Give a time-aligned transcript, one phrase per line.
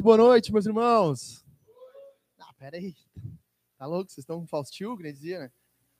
[0.00, 1.44] Muito boa noite, meus irmãos.
[2.38, 2.96] Ah, pera aí.
[3.76, 4.10] Tá louco?
[4.10, 5.50] Vocês estão com Faustil, que dizia, né?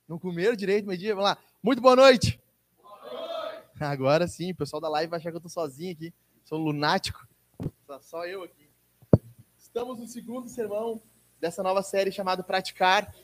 [0.09, 1.15] Não comeram direito meio-dia?
[1.15, 1.37] Vamos lá.
[1.63, 2.41] Muito boa noite.
[2.83, 3.67] boa noite.
[3.79, 6.15] Agora sim, o pessoal da live vai achar que eu tô sozinho aqui.
[6.47, 7.29] Sou lunático.
[8.01, 8.71] Só eu aqui.
[9.59, 10.99] Estamos no segundo sermão
[11.39, 13.15] dessa nova série chamada Praticar.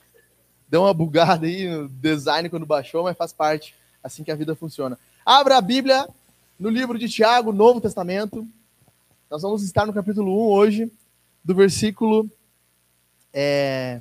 [0.69, 3.75] Deu uma bugada aí no design quando baixou, mas faz parte.
[4.05, 4.98] Assim que a vida funciona.
[5.25, 6.06] Abra a Bíblia
[6.61, 8.47] no livro de Tiago, Novo Testamento.
[9.29, 10.93] Nós vamos estar no capítulo 1 hoje,
[11.45, 12.30] do versículo
[13.34, 14.00] é,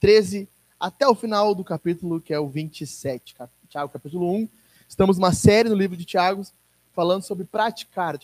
[0.00, 3.36] 13 até o final do capítulo, que é o 27.
[3.68, 4.48] Tiago, capítulo 1.
[4.88, 6.44] Estamos numa série no livro de Tiago,
[6.92, 8.16] falando sobre praticar.
[8.16, 8.18] É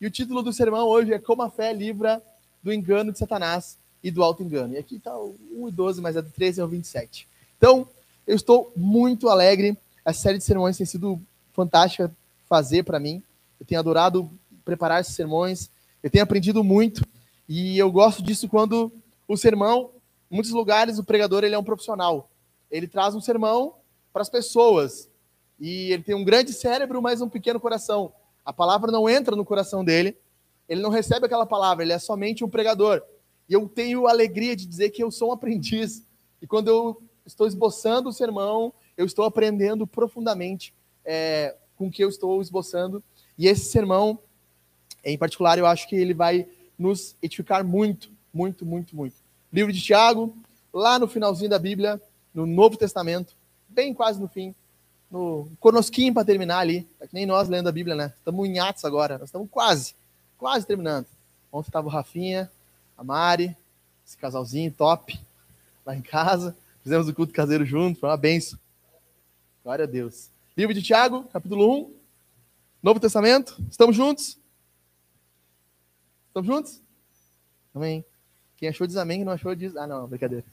[0.00, 2.22] e o título do sermão hoje é Como a fé livra
[2.62, 4.74] do engano de Satanás e do alto engano.
[4.74, 7.26] E aqui está o 1 e 12, mas é do 13 ao 27.
[7.58, 7.88] Então,
[8.24, 9.76] eu estou muito alegre.
[10.04, 11.20] Essa série de sermões tem sido
[11.52, 12.14] fantástica
[12.48, 13.20] fazer para mim.
[13.64, 14.30] Eu tenho adorado
[14.62, 15.70] preparar esses sermões,
[16.02, 17.02] eu tenho aprendido muito
[17.48, 18.92] e eu gosto disso quando
[19.26, 19.90] o sermão,
[20.30, 22.28] em muitos lugares, o pregador ele é um profissional.
[22.70, 23.76] Ele traz um sermão
[24.12, 25.08] para as pessoas
[25.58, 28.12] e ele tem um grande cérebro, mas um pequeno coração.
[28.44, 30.14] A palavra não entra no coração dele,
[30.68, 33.02] ele não recebe aquela palavra, ele é somente um pregador.
[33.48, 36.02] E eu tenho alegria de dizer que eu sou um aprendiz.
[36.42, 42.04] E quando eu estou esboçando o sermão, eu estou aprendendo profundamente é, com o que
[42.04, 43.02] eu estou esboçando
[43.38, 44.18] e esse sermão,
[45.04, 46.46] em particular, eu acho que ele vai
[46.78, 49.14] nos edificar muito, muito, muito, muito.
[49.52, 50.36] Livro de Tiago,
[50.72, 52.00] lá no finalzinho da Bíblia,
[52.32, 53.34] no Novo Testamento,
[53.68, 54.54] bem quase no fim,
[55.10, 56.86] no conosquinho para terminar ali.
[57.00, 58.12] É que nem nós lendo a Bíblia, né?
[58.18, 59.94] Estamos em Atos agora, nós estamos quase,
[60.36, 61.06] quase terminando.
[61.52, 62.50] Ontem estava o Rafinha,
[62.98, 63.56] a Mari,
[64.06, 65.18] esse casalzinho top,
[65.86, 66.56] lá em casa.
[66.82, 68.58] Fizemos o culto caseiro junto, foi uma benção.
[69.62, 70.28] Glória a Deus.
[70.56, 71.92] Livro de Tiago, capítulo 1,
[72.84, 73.56] Novo Testamento?
[73.70, 74.38] Estamos juntos?
[76.26, 76.82] Estamos juntos?
[77.72, 78.04] Amém.
[78.58, 79.74] Quem achou diz amém, quem não achou diz.
[79.74, 80.44] Ah, não, brincadeira.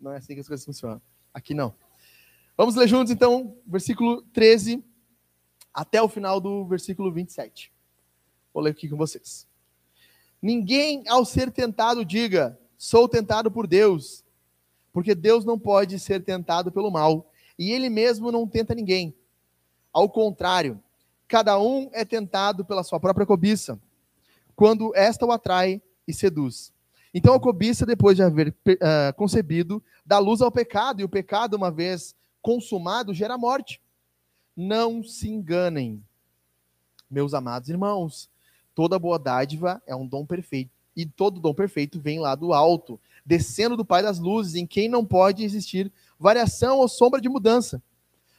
[0.00, 1.00] Não é assim que as coisas funcionam.
[1.32, 1.72] Aqui não.
[2.56, 4.82] Vamos ler juntos, então, versículo 13
[5.72, 7.72] até o final do versículo 27.
[8.52, 9.46] Vou ler aqui com vocês.
[10.42, 14.24] Ninguém, ao ser tentado, diga: sou tentado por Deus,
[14.92, 19.14] porque Deus não pode ser tentado pelo mal, e ele mesmo não tenta ninguém.
[19.92, 20.82] Ao contrário,
[21.28, 23.78] cada um é tentado pela sua própria cobiça,
[24.56, 26.72] quando esta o atrai e seduz.
[27.14, 31.54] Então a cobiça, depois de haver uh, concebido, dá luz ao pecado, e o pecado,
[31.54, 33.80] uma vez consumado, gera morte.
[34.56, 36.02] Não se enganem,
[37.10, 38.30] meus amados irmãos.
[38.74, 42.98] Toda boa dádiva é um dom perfeito, e todo dom perfeito vem lá do alto,
[43.24, 47.82] descendo do Pai das luzes, em quem não pode existir variação ou sombra de mudança.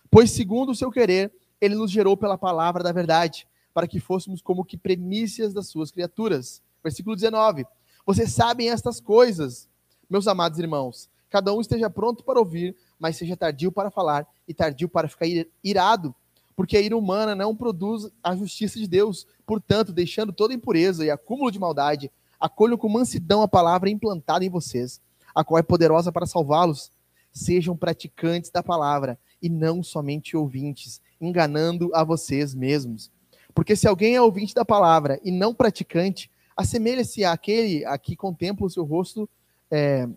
[0.09, 1.31] Pois, segundo o seu querer,
[1.63, 5.91] ele nos gerou pela palavra da verdade, para que fôssemos como que premissas das suas
[5.91, 6.61] criaturas.
[6.83, 7.65] Versículo 19.
[8.05, 9.69] Vocês sabem estas coisas,
[10.09, 11.09] meus amados irmãos.
[11.29, 15.25] Cada um esteja pronto para ouvir, mas seja tardio para falar e tardio para ficar
[15.63, 16.13] irado,
[16.53, 19.25] porque a ira humana não produz a justiça de Deus.
[19.45, 24.49] Portanto, deixando toda impureza e acúmulo de maldade, acolham com mansidão a palavra implantada em
[24.49, 24.99] vocês,
[25.33, 26.91] a qual é poderosa para salvá-los.
[27.31, 33.11] Sejam praticantes da palavra e não somente ouvintes, enganando a vocês mesmos.
[33.53, 38.65] Porque se alguém é ouvinte da palavra e não praticante, assemelha-se àquele a que contempla
[38.65, 39.29] o seu rosto
[39.69, 40.07] é,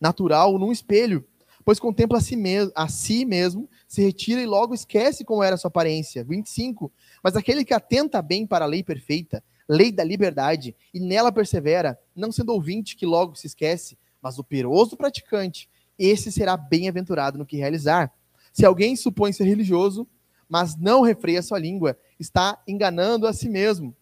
[0.00, 1.24] natural num espelho,
[1.64, 5.56] pois contempla a si, mesmo, a si mesmo, se retira e logo esquece como era
[5.56, 6.24] sua aparência.
[6.24, 6.90] 25.
[7.22, 11.98] Mas aquele que atenta bem para a lei perfeita, lei da liberdade, e nela persevera,
[12.16, 15.68] não sendo ouvinte que logo se esquece, mas operoso praticante,
[15.98, 18.12] esse será bem-aventurado no que realizar.
[18.58, 20.04] Se alguém supõe ser religioso,
[20.48, 23.94] mas não refreia sua língua, está enganando a si mesmo.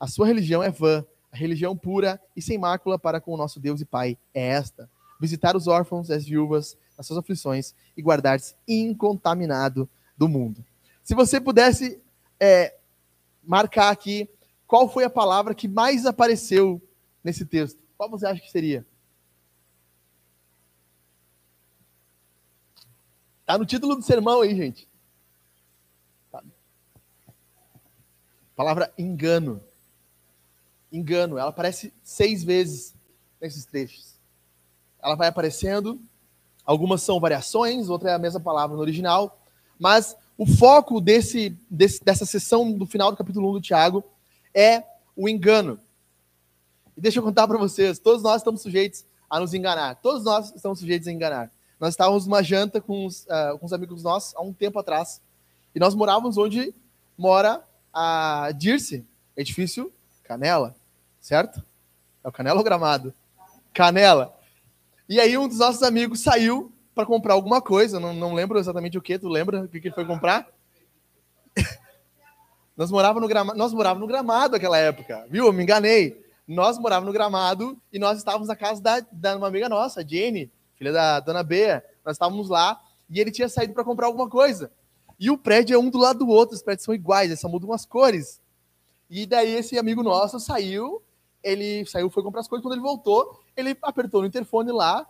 [0.00, 3.60] A sua religião é vã, a religião pura e sem mácula para com o nosso
[3.60, 4.88] Deus e Pai é esta:
[5.20, 10.64] visitar os órfãos e as viúvas nas suas aflições e guardar-se incontaminado do mundo.
[11.02, 12.00] Se você pudesse
[12.40, 12.74] é,
[13.42, 14.30] marcar aqui
[14.66, 16.80] qual foi a palavra que mais apareceu
[17.22, 18.86] nesse texto, qual você acha que seria?
[23.46, 24.88] Tá no título do sermão aí, gente.
[26.30, 26.42] Tá.
[28.56, 29.60] Palavra engano.
[30.90, 31.36] Engano.
[31.36, 32.94] Ela aparece seis vezes
[33.40, 34.14] nesses trechos.
[35.02, 36.00] Ela vai aparecendo.
[36.64, 39.38] Algumas são variações, outra é a mesma palavra no original.
[39.78, 44.02] Mas o foco desse, desse, dessa sessão do final do capítulo 1 do Tiago
[44.54, 44.82] é
[45.14, 45.78] o engano.
[46.96, 49.96] E deixa eu contar para vocês: todos nós estamos sujeitos a nos enganar.
[49.96, 51.50] Todos nós estamos sujeitos a enganar.
[51.78, 55.20] Nós estávamos numa janta com os, uh, com os amigos nossos há um tempo atrás.
[55.74, 56.74] E nós morávamos onde
[57.18, 57.62] mora
[57.92, 59.04] a Dirce,
[59.36, 59.92] edifício
[60.22, 60.74] Canela,
[61.20, 61.62] certo?
[62.22, 63.12] É o Canela ou Gramado?
[63.72, 64.34] Canela.
[65.08, 68.96] E aí um dos nossos amigos saiu para comprar alguma coisa, não, não lembro exatamente
[68.96, 70.46] o que, tu lembra o que, que ele foi comprar?
[72.76, 75.46] nós morávamos no gramado, nós morávamos no gramado naquela época, viu?
[75.46, 76.22] Eu me enganei.
[76.46, 80.50] Nós morávamos no gramado e nós estávamos na casa da, da uma amiga nossa, Jenny,
[80.76, 81.84] filha da dona Bea.
[82.04, 84.70] Nós estávamos lá e ele tinha saído para comprar alguma coisa.
[85.18, 87.72] E o prédio é um do lado do outro, os prédios são iguais, só mudam
[87.72, 88.40] as cores.
[89.08, 91.02] E daí esse amigo nosso saiu,
[91.42, 95.06] ele saiu, foi comprar as coisas, quando ele voltou, ele apertou no interfone lá,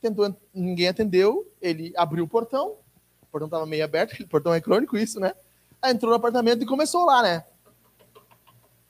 [0.00, 2.76] tentou, ninguém atendeu, ele abriu o portão,
[3.22, 5.34] o portão estava meio aberto, o portão é crônico isso, né?
[5.80, 7.44] Aí entrou no apartamento e começou lá, né?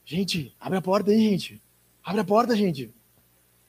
[0.04, 1.62] Gente, abre a porta aí, gente.
[2.04, 2.92] Abre a porta, gente.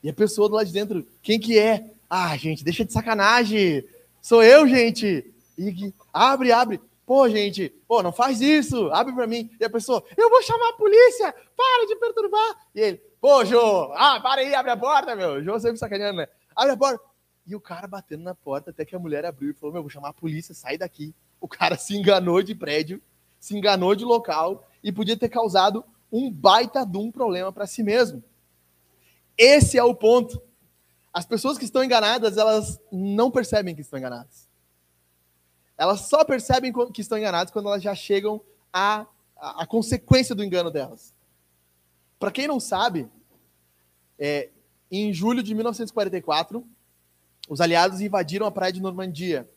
[0.04, 1.93] E a pessoa do lado de dentro, quem que é?
[2.10, 3.88] Ah, gente, deixa de sacanagem.
[4.22, 5.34] Sou eu, gente.
[5.58, 6.82] E abre, abre.
[7.06, 8.90] Pô, gente, pô, não faz isso.
[8.92, 9.50] Abre para mim.
[9.60, 11.34] E a pessoa, eu vou chamar a polícia.
[11.56, 12.68] Para de perturbar.
[12.74, 15.44] E ele, pô, Jô, ah, para aí, abre a porta, meu.
[15.44, 16.28] Jô sempre sacaneando, né?
[16.56, 17.04] Abre a porta.
[17.46, 19.90] E o cara batendo na porta até que a mulher abriu e falou: Meu, vou
[19.90, 21.14] chamar a polícia, sai daqui.
[21.42, 23.02] O cara se enganou de prédio,
[23.38, 27.84] se enganou de local e podia ter causado um baita de um problema para si
[27.84, 28.24] mesmo.
[29.38, 30.42] Esse é o ponto.
[31.13, 34.50] As pessoas que estão enganadas, elas não percebem que estão enganadas.
[35.77, 39.06] Elas só percebem que estão enganadas quando elas já chegam à,
[39.38, 41.13] à, consequência do engano delas.
[42.18, 43.07] Para quem não sabe,
[44.18, 44.50] é,
[44.89, 46.65] em julho de 1944,
[47.48, 49.48] os aliados invadiram a praia de Normandia.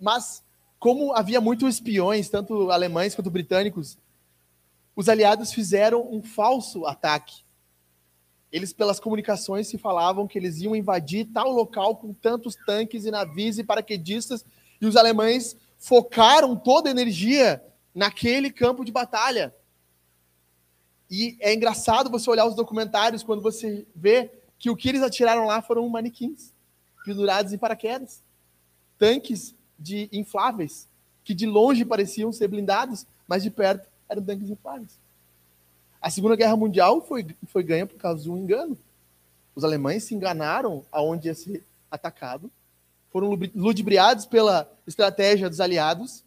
[0.00, 0.42] Mas,
[0.78, 3.98] como havia muitos espiões, tanto alemães quanto britânicos,
[4.96, 7.43] os aliados fizeram um falso ataque.
[8.54, 13.10] Eles, pelas comunicações, se falavam que eles iam invadir tal local com tantos tanques e
[13.10, 14.44] navios e paraquedistas,
[14.80, 17.60] e os alemães focaram toda a energia
[17.92, 19.52] naquele campo de batalha.
[21.10, 25.46] E é engraçado você olhar os documentários quando você vê que o que eles atiraram
[25.46, 26.52] lá foram manequins
[27.04, 28.22] pendurados em paraquedas.
[28.96, 30.88] Tanques de infláveis,
[31.24, 34.96] que de longe pareciam ser blindados, mas de perto eram tanques infláveis.
[36.04, 38.76] A Segunda Guerra Mundial foi, foi ganha por causa de um engano.
[39.56, 42.50] Os alemães se enganaram aonde ia ser atacado,
[43.10, 46.22] foram ludibriados pela estratégia dos aliados,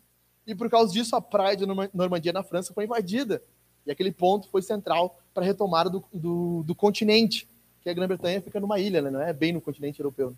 [0.48, 3.40] e por causa disso a praia de Normandia na França foi invadida.
[3.86, 7.48] E aquele ponto foi central para a retomada do, do, do continente,
[7.84, 9.12] que a Grã-Bretanha fica numa ilha, né?
[9.12, 10.36] não é bem no continente europeu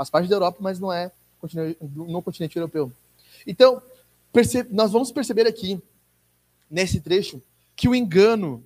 [0.00, 1.12] faz parte da Europa, mas não é
[1.94, 2.90] no continente europeu.
[3.46, 3.82] Então,
[4.70, 5.78] nós vamos perceber aqui,
[6.70, 7.42] nesse trecho,
[7.76, 8.64] que o engano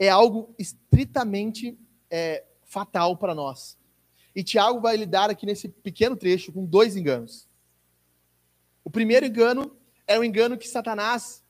[0.00, 1.78] é algo estritamente
[2.10, 3.76] é, fatal para nós.
[4.34, 7.46] E Tiago vai lidar aqui nesse pequeno trecho com dois enganos.
[8.82, 9.76] O primeiro engano
[10.06, 11.44] é o engano que Satanás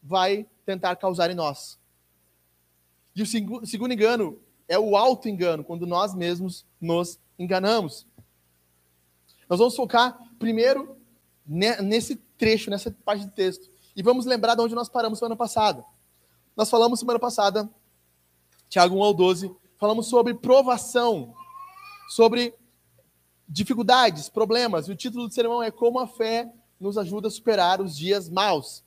[0.00, 1.76] vai tentar causar em nós.
[3.16, 3.26] E o
[3.66, 8.06] segundo engano é o auto-engano, quando nós mesmos nos enganamos.
[9.48, 10.96] Nós vamos focar primeiro
[11.44, 13.68] nesse trecho, nessa parte de texto.
[13.96, 15.84] E vamos lembrar de onde nós paramos semana passada.
[16.56, 17.68] Nós falamos semana passada,
[18.68, 21.34] Tiago 1 ao 12, falamos sobre provação,
[22.10, 22.54] sobre
[23.48, 24.88] dificuldades, problemas.
[24.88, 28.28] E o título do sermão é Como a fé nos ajuda a superar os dias
[28.28, 28.84] maus.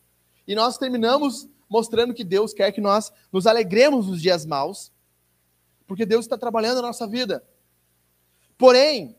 [0.48, 4.92] E nós terminamos mostrando que Deus quer que nós nos alegremos nos dias maus,
[5.88, 7.44] porque Deus está trabalhando na nossa vida.
[8.58, 9.16] Porém,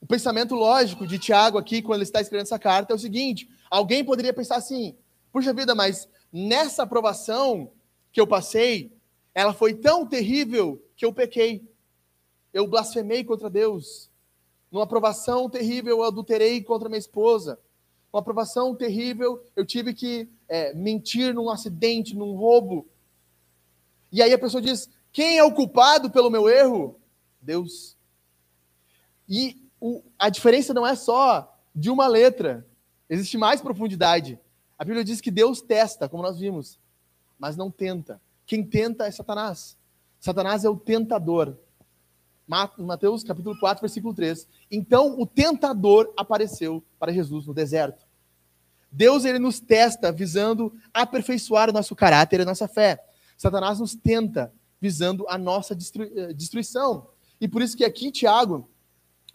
[0.00, 3.48] o pensamento lógico de Tiago aqui, quando ele está escrevendo essa carta, é o seguinte:
[3.70, 4.96] alguém poderia pensar assim,
[5.32, 7.72] puxa vida, mas nessa aprovação
[8.12, 8.95] que eu passei,
[9.36, 11.62] ela foi tão terrível que eu pequei.
[12.54, 14.08] Eu blasfemei contra Deus.
[14.72, 17.60] Numa aprovação terrível, eu adulterei contra minha esposa.
[18.10, 22.88] Uma aprovação terrível, eu tive que é, mentir num acidente, num roubo.
[24.10, 26.98] E aí a pessoa diz: quem é o culpado pelo meu erro?
[27.38, 27.94] Deus.
[29.28, 32.66] E o, a diferença não é só de uma letra,
[33.06, 34.40] existe mais profundidade.
[34.78, 36.78] A Bíblia diz que Deus testa, como nós vimos,
[37.38, 38.18] mas não tenta.
[38.46, 39.76] Quem tenta é Satanás.
[40.20, 41.58] Satanás é o tentador.
[42.46, 44.48] Mateus capítulo 4, versículo 3.
[44.70, 48.06] Então o tentador apareceu para Jesus no deserto.
[48.90, 53.04] Deus ele nos testa visando aperfeiçoar o nosso caráter e a nossa fé.
[53.36, 57.08] Satanás nos tenta visando a nossa eh, destruição.
[57.40, 58.70] E por isso que aqui Tiago,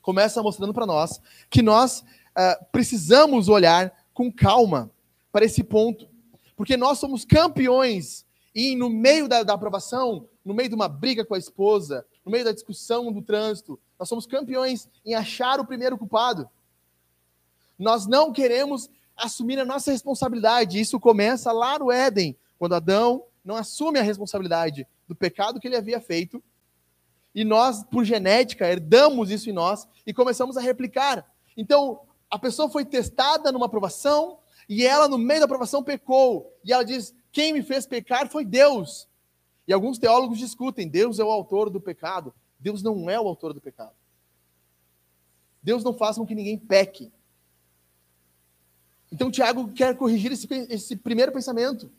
[0.01, 4.89] começa mostrando para nós que nós uh, precisamos olhar com calma
[5.31, 6.09] para esse ponto,
[6.55, 11.25] porque nós somos campeões e no meio da, da aprovação, no meio de uma briga
[11.25, 15.65] com a esposa, no meio da discussão do trânsito, nós somos campeões em achar o
[15.65, 16.50] primeiro culpado.
[17.77, 20.79] Nós não queremos assumir a nossa responsabilidade.
[20.79, 25.75] Isso começa lá no Éden, quando Adão não assume a responsabilidade do pecado que ele
[25.75, 26.43] havia feito,
[27.34, 31.25] e nós, por genética, herdamos isso em nós e começamos a replicar.
[31.55, 36.53] Então, a pessoa foi testada numa aprovação e ela, no meio da aprovação, pecou.
[36.63, 39.07] E ela diz: Quem me fez pecar foi Deus.
[39.67, 42.33] E alguns teólogos discutem: Deus é o autor do pecado.
[42.59, 43.95] Deus não é o autor do pecado.
[45.63, 47.11] Deus não faz com que ninguém peque.
[49.11, 51.91] Então, Tiago quer corrigir esse, esse primeiro pensamento,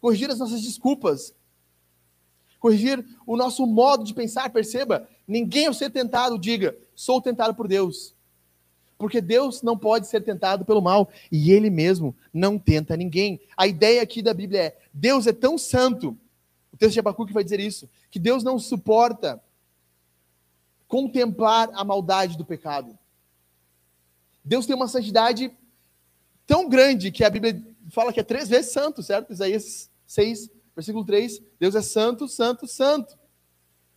[0.00, 1.34] corrigir as nossas desculpas,
[2.58, 4.50] corrigir o nosso modo de pensar.
[4.50, 8.13] Perceba, ninguém ao ser tentado diga, sou tentado por Deus.
[8.96, 13.40] Porque Deus não pode ser tentado pelo mal e ele mesmo não tenta ninguém.
[13.56, 16.16] A ideia aqui da Bíblia é: Deus é tão santo,
[16.72, 19.42] o texto de Abacuque vai dizer isso, que Deus não suporta
[20.86, 22.96] contemplar a maldade do pecado.
[24.44, 25.50] Deus tem uma santidade
[26.46, 27.60] tão grande que a Bíblia
[27.90, 29.32] fala que é três vezes santo, certo?
[29.32, 31.42] Isaías 6, versículo 3.
[31.58, 33.18] Deus é santo, santo, santo.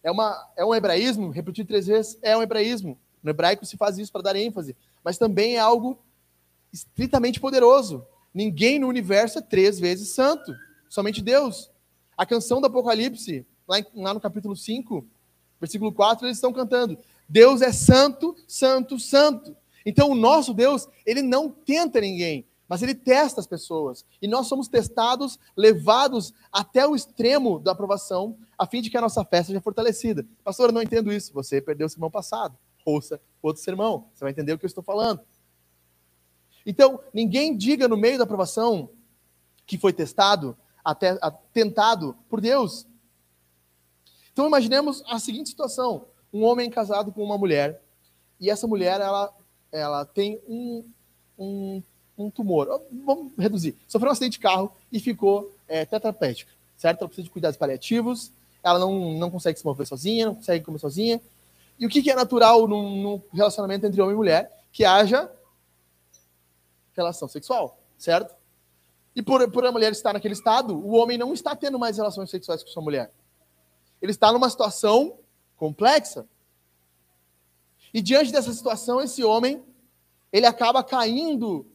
[0.02, 2.98] É, uma, é um hebraísmo, repetir três vezes, é um hebraísmo.
[3.24, 5.98] No hebraico se faz isso para dar ênfase, mas também é algo
[6.72, 8.06] estritamente poderoso.
[8.34, 10.54] Ninguém no universo é três vezes santo,
[10.90, 11.72] somente Deus.
[12.16, 15.06] A canção do Apocalipse, lá, em, lá no capítulo 5,
[15.60, 16.98] versículo 4, eles estão cantando:
[17.28, 19.56] Deus é santo, santo, santo.
[19.86, 24.06] Então, o nosso Deus, ele não tenta ninguém, mas ele testa as pessoas.
[24.22, 29.02] E nós somos testados, levados até o extremo da aprovação, a fim de que a
[29.02, 30.26] nossa fé seja fortalecida.
[30.44, 31.34] Pastor, eu não entendo isso.
[31.34, 32.58] Você perdeu o sermão passado.
[32.88, 34.08] Ouça outro sermão.
[34.14, 35.20] Você vai entender o que eu estou falando.
[36.66, 38.90] Então, ninguém diga no meio da aprovação
[39.66, 41.18] que foi testado, até
[41.52, 42.88] tentado por Deus.
[44.32, 47.82] Então, imaginemos a seguinte situação: um homem casado com uma mulher,
[48.40, 49.34] e essa mulher ela
[49.70, 50.90] ela tem um,
[51.38, 51.84] um,
[52.18, 52.82] um tumor.
[53.06, 53.76] Vamos reduzir.
[53.86, 57.02] Sofreu um acidente de carro e ficou é, tetraplégica, certo?
[57.02, 58.32] Ela precisa de cuidados paliativos,
[58.64, 61.22] ela não, não consegue se mover sozinha, não consegue comer sozinha.
[61.80, 64.66] E o que, que é natural num, num relacionamento entre homem e mulher?
[64.72, 65.32] Que haja
[66.96, 68.36] relação sexual, certo?
[69.16, 72.30] E por, por a mulher estar naquele estado, o homem não está tendo mais relações
[72.30, 73.12] sexuais com sua mulher.
[74.02, 75.18] Ele está numa situação
[75.56, 76.28] complexa.
[77.94, 79.64] E diante dessa situação, esse homem,
[80.32, 81.66] ele acaba caindo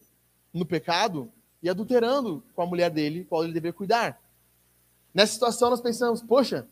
[0.52, 1.32] no pecado
[1.62, 4.20] e adulterando com a mulher dele, qual ele deveria cuidar.
[5.14, 6.66] Nessa situação nós pensamos, poxa,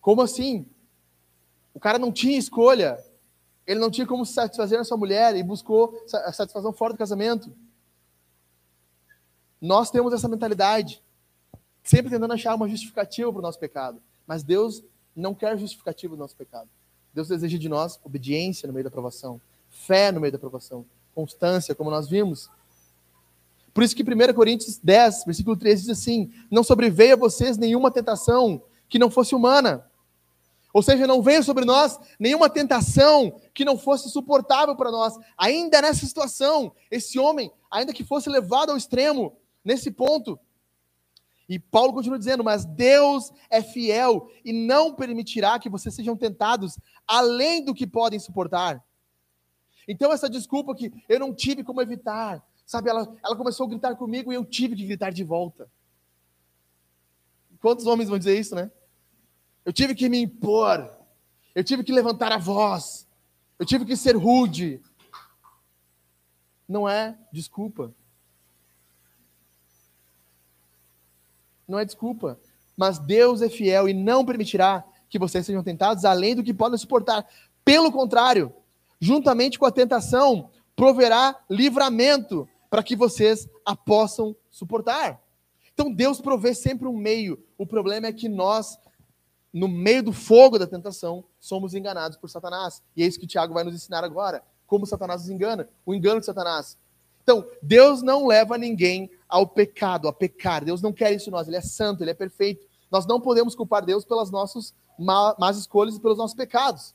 [0.00, 0.66] como assim?
[1.74, 3.02] O cara não tinha escolha.
[3.66, 7.52] Ele não tinha como satisfazer a sua mulher e buscou a satisfação fora do casamento.
[9.60, 11.02] Nós temos essa mentalidade,
[11.84, 14.00] sempre tentando achar uma justificativa para o nosso pecado.
[14.26, 14.82] Mas Deus
[15.14, 16.68] não quer justificativa do nosso pecado.
[17.12, 21.74] Deus deseja de nós obediência no meio da aprovação, fé no meio da aprovação, constância,
[21.74, 22.50] como nós vimos.
[23.74, 27.90] Por isso que 1 Coríntios 10, versículo 13 diz assim: Não sobreveio a vocês nenhuma
[27.90, 29.89] tentação que não fosse humana.
[30.72, 35.14] Ou seja, não veio sobre nós nenhuma tentação que não fosse suportável para nós.
[35.36, 40.38] Ainda nessa situação, esse homem, ainda que fosse levado ao extremo, nesse ponto,
[41.48, 46.78] e Paulo continua dizendo: Mas Deus é fiel e não permitirá que vocês sejam tentados
[47.06, 48.80] além do que podem suportar.
[49.88, 52.88] Então, essa desculpa que eu não tive como evitar, sabe?
[52.88, 55.68] Ela, ela começou a gritar comigo e eu tive que gritar de volta.
[57.60, 58.70] Quantos homens vão dizer isso, né?
[59.70, 60.90] Eu tive que me impor,
[61.54, 63.06] eu tive que levantar a voz,
[63.56, 64.80] eu tive que ser rude.
[66.68, 67.94] Não é desculpa.
[71.70, 72.38] não é desculpa.
[72.76, 76.76] Mas Deus é fiel e não permitirá que vocês sejam tentados além do que podem
[76.76, 77.24] suportar.
[77.64, 78.52] Pelo contrário,
[78.98, 85.22] juntamente com a tentação, proverá livramento para que vocês a possam suportar.
[85.72, 87.42] Então Deus provê sempre um meio.
[87.56, 88.76] O problema é que nós,
[89.52, 92.82] no meio do fogo da tentação, somos enganados por Satanás.
[92.96, 94.42] E é isso que Tiago vai nos ensinar agora.
[94.66, 95.68] Como Satanás nos engana.
[95.84, 96.78] O engano de Satanás.
[97.22, 100.64] Então, Deus não leva ninguém ao pecado, a pecar.
[100.64, 102.66] Deus não quer isso em nós, Ele é santo, Ele é perfeito.
[102.90, 106.94] Nós não podemos culpar Deus pelas nossas más escolhas e pelos nossos pecados.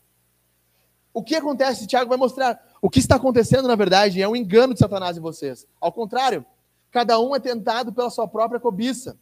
[1.14, 1.88] O que acontece?
[1.88, 2.62] Tiago vai mostrar.
[2.82, 5.66] O que está acontecendo, na verdade, é um engano de Satanás em vocês.
[5.80, 6.46] Ao contrário,
[6.92, 9.18] cada um é tentado pela sua própria cobiça.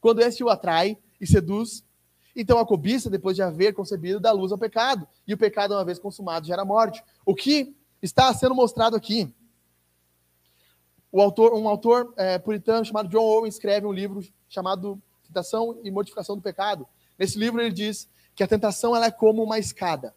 [0.00, 1.84] Quando este o atrai e seduz,
[2.40, 5.06] então a cobiça, depois de haver concebido, dá luz ao pecado.
[5.26, 7.02] E o pecado, uma vez consumado, gera morte.
[7.24, 9.32] O que está sendo mostrado aqui
[11.12, 15.90] o autor, um autor é, puritano chamado John Owen escreve um livro chamado Tentação e
[15.90, 16.86] Modificação do Pecado.
[17.18, 20.14] Nesse livro ele diz que a tentação ela é como uma escada.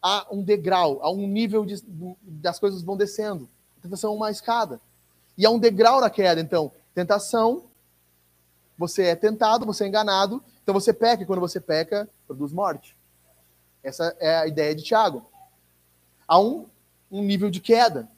[0.00, 1.82] Há um degrau, há um nível de,
[2.22, 3.48] das coisas vão descendo.
[3.78, 4.80] A tentação é uma escada.
[5.36, 6.70] E há um degrau na queda, então.
[6.94, 7.64] Tentação,
[8.78, 12.96] você é tentado, você é enganado, então você peca, e quando você peca, produz morte.
[13.82, 15.26] Essa é a ideia de Tiago.
[16.26, 16.66] Há um,
[17.10, 18.08] um nível de queda.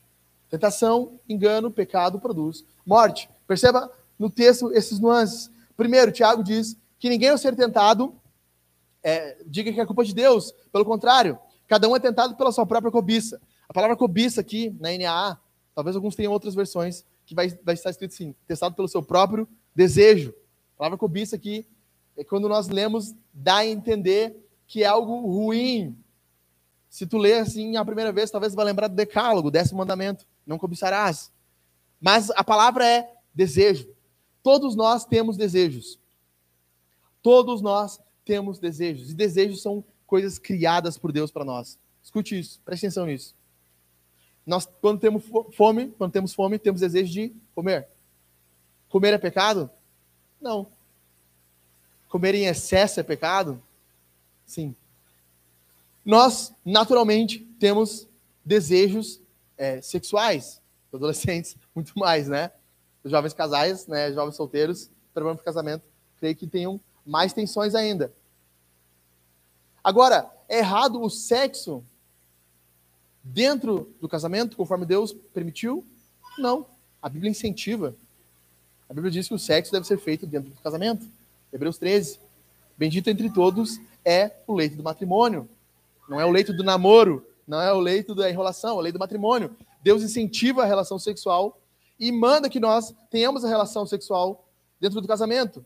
[0.51, 3.29] Tentação, engano, pecado produz morte.
[3.47, 5.51] Perceba no texto esses nuances.
[5.77, 8.15] Primeiro, Tiago diz que ninguém ao ser tentado
[9.03, 10.53] é, diga que é culpa de Deus.
[10.73, 13.41] Pelo contrário, cada um é tentado pela sua própria cobiça.
[13.69, 15.39] A palavra cobiça aqui, na NAA,
[15.75, 19.49] talvez alguns tenham outras versões, que vai, vai estar escrito assim, testado pelo seu próprio
[19.75, 20.35] desejo.
[20.75, 21.67] A palavra cobiça aqui,
[22.23, 25.97] quando nós lemos, dá a entender que é algo ruim.
[26.89, 30.59] Se tu ler assim a primeira vez, talvez vai lembrar do decálogo, décimo mandamento, não
[30.59, 31.33] cobiçarás.
[32.01, 33.89] Mas a palavra é desejo.
[34.43, 35.99] Todos nós temos desejos.
[37.23, 39.11] Todos nós temos desejos.
[39.11, 41.79] E desejos são coisas criadas por Deus para nós.
[42.03, 43.35] Escute isso, preste atenção nisso.
[44.47, 45.25] Nós, quando temos
[45.57, 47.89] fome, quando temos fome, temos desejo de comer.
[48.91, 49.71] Comer é pecado?
[50.41, 50.67] Não.
[52.15, 53.61] Comer em excesso é pecado?
[54.47, 54.73] Sim.
[56.05, 58.07] Nós, naturalmente, temos
[58.45, 59.21] desejos
[59.59, 60.63] é, sexuais.
[60.93, 62.53] Adolescentes, muito mais, né?
[63.05, 64.13] Jovens casais, né?
[64.13, 65.83] Jovens solteiros, trabalhando para casamento,
[66.21, 68.13] creio que tenham mais tensões ainda.
[69.83, 71.83] Agora, é errado o sexo
[73.25, 75.85] dentro do casamento, conforme Deus permitiu?
[76.39, 76.65] Não.
[77.03, 77.93] A Bíblia incentiva.
[78.89, 81.05] A Bíblia diz que o sexo deve ser feito dentro do casamento.
[81.55, 82.19] Hebreus 13.
[82.77, 85.49] Bendito entre todos é o leito do matrimônio.
[86.09, 88.99] Não é o leito do namoro, não é o leito da enrolação, é o leito
[88.99, 89.57] do matrimônio.
[89.81, 91.61] Deus incentiva a relação sexual
[91.99, 94.45] e manda que nós tenhamos a relação sexual
[94.81, 95.65] dentro do casamento.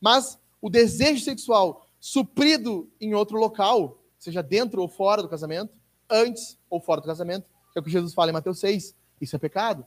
[0.00, 5.72] Mas o desejo sexual suprido em outro local, seja dentro ou fora do casamento,
[6.10, 8.96] antes ou fora do casamento, é o que Jesus fala em Mateus 6.
[9.20, 9.86] Isso é pecado.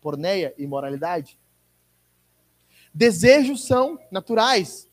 [0.00, 1.36] Porneia, imoralidade.
[2.94, 4.88] Desejos são naturais.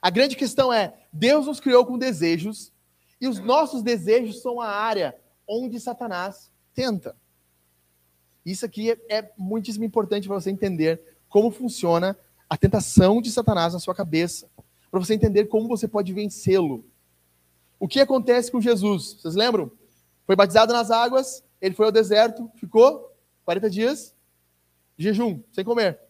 [0.00, 2.70] A grande questão é: Deus nos criou com desejos,
[3.18, 7.16] e os nossos desejos são a área onde Satanás tenta.
[8.44, 12.16] Isso aqui é, é muitíssimo importante para você entender como funciona
[12.48, 14.48] a tentação de Satanás na sua cabeça,
[14.90, 16.84] para você entender como você pode vencê-lo.
[17.78, 19.14] O que acontece com Jesus?
[19.14, 19.70] Vocês lembram?
[20.26, 24.14] Foi batizado nas águas, ele foi ao deserto, ficou 40 dias
[24.96, 26.07] jejum, sem comer.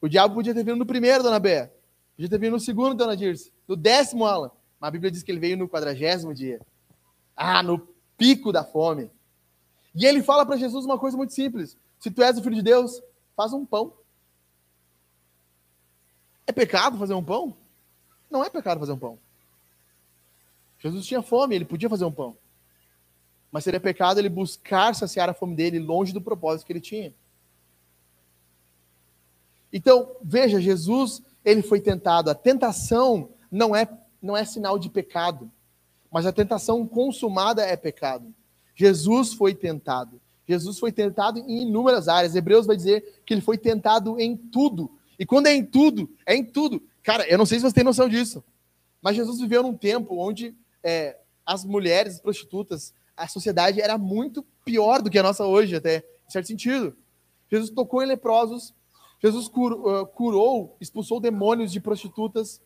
[0.00, 1.72] O diabo podia ter vindo no primeiro, dona Bé.
[2.14, 3.52] Podia ter vindo no segundo, dona Dirce.
[3.66, 4.50] No décimo, Alan.
[4.80, 6.60] Mas a Bíblia diz que ele veio no quadragésimo dia.
[7.36, 7.78] Ah, no
[8.16, 9.10] pico da fome.
[9.94, 11.76] E ele fala para Jesus uma coisa muito simples.
[11.98, 13.02] Se tu és o filho de Deus,
[13.34, 13.92] faz um pão.
[16.46, 17.56] É pecado fazer um pão?
[18.30, 19.18] Não é pecado fazer um pão.
[20.78, 22.36] Jesus tinha fome, ele podia fazer um pão.
[23.50, 27.14] Mas seria pecado ele buscar saciar a fome dele longe do propósito que ele tinha.
[29.76, 32.30] Então, veja, Jesus, ele foi tentado.
[32.30, 33.86] A tentação não é,
[34.22, 35.52] não é sinal de pecado,
[36.10, 38.34] mas a tentação consumada é pecado.
[38.74, 40.18] Jesus foi tentado.
[40.48, 42.34] Jesus foi tentado em inúmeras áreas.
[42.34, 44.90] Hebreus vai dizer que ele foi tentado em tudo.
[45.18, 46.82] E quando é em tudo, é em tudo.
[47.02, 48.42] Cara, eu não sei se você tem noção disso,
[49.02, 54.42] mas Jesus viveu num tempo onde é, as mulheres as prostitutas, a sociedade era muito
[54.64, 56.96] pior do que a nossa hoje, até em certo sentido.
[57.50, 58.72] Jesus tocou em leprosos,
[59.22, 62.60] Jesus curou, curou expulsou demônios de prostitutas.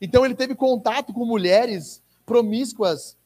[0.00, 3.16] Então ele teve contato com mulheres promíscuas,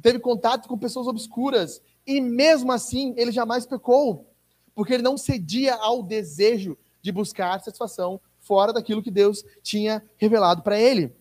[0.00, 4.30] teve contato com pessoas obscuras, e mesmo assim ele jamais pecou,
[4.74, 10.62] porque ele não cedia ao desejo de buscar satisfação fora daquilo que Deus tinha revelado
[10.62, 11.14] para ele.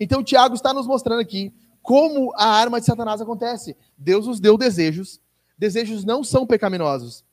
[0.00, 3.76] Então, Tiago está nos mostrando aqui como a arma de Satanás acontece.
[3.96, 5.20] Deus nos deu desejos.
[5.56, 7.24] Desejos não são pecaminosos.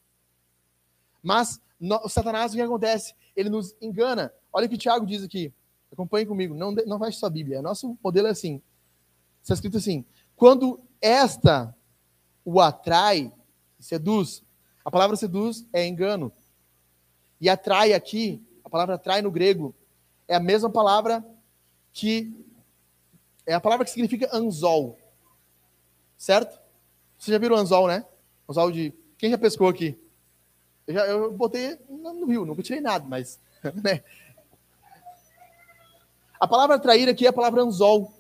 [1.22, 3.14] Mas no, Satanás, o que acontece?
[3.36, 4.34] Ele nos engana.
[4.52, 5.54] Olha o que Tiago diz aqui.
[5.92, 6.54] Acompanhe comigo.
[6.54, 7.62] Não, não feche sua Bíblia.
[7.62, 8.62] Nosso modelo é assim.
[9.42, 10.06] Está escrito assim.
[10.36, 11.76] Quando esta
[12.44, 13.32] o atrai,
[13.80, 14.44] seduz.
[14.84, 16.32] A palavra seduz é engano.
[17.40, 19.74] E atrai aqui, a palavra atrai no grego,
[20.28, 21.26] é a mesma palavra
[21.94, 22.34] que
[23.46, 25.00] é a palavra que significa anzol.
[26.18, 26.60] Certo?
[27.18, 28.06] Você já viram anzol, né?
[28.48, 28.94] Anzol de.
[29.18, 29.98] Quem já pescou aqui?
[30.90, 33.40] Eu, já, eu botei no rio, nunca tirei nada, mas.
[33.84, 34.02] Né?
[36.40, 38.12] A palavra atrair aqui é a palavra anzol.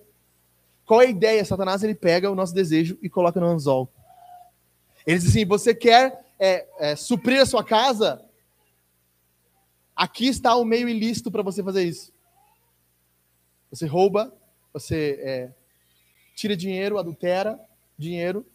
[0.85, 1.43] Qual é a ideia?
[1.43, 3.89] Satanás ele pega o nosso desejo e coloca no anzol.
[5.07, 8.23] Ele diz assim: você quer é, é, suprir a sua casa?
[9.95, 12.13] Aqui está o meio ilícito para você fazer isso.
[13.71, 14.31] Você rouba,
[14.71, 15.51] você é,
[16.35, 17.59] tira dinheiro, adultera
[17.97, 18.45] dinheiro.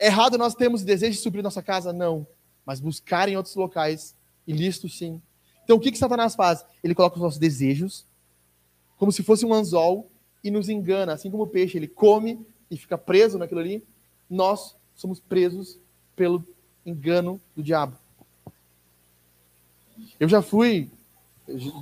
[0.00, 1.92] Errado nós temos desejo de suprir nossa casa?
[1.92, 2.26] Não.
[2.64, 4.14] mas buscar em outros locais
[4.46, 5.20] ilícitos sim.
[5.64, 6.64] Então o que, que Satanás faz?
[6.82, 8.06] Ele coloca os nossos desejos
[8.96, 10.10] como se fosse um anzol
[10.44, 13.82] e nos engana, assim como o peixe, ele come e fica preso naquilo ali.
[14.28, 15.78] Nós somos presos
[16.14, 16.44] pelo
[16.84, 17.96] engano do diabo.
[20.18, 20.90] Eu já fui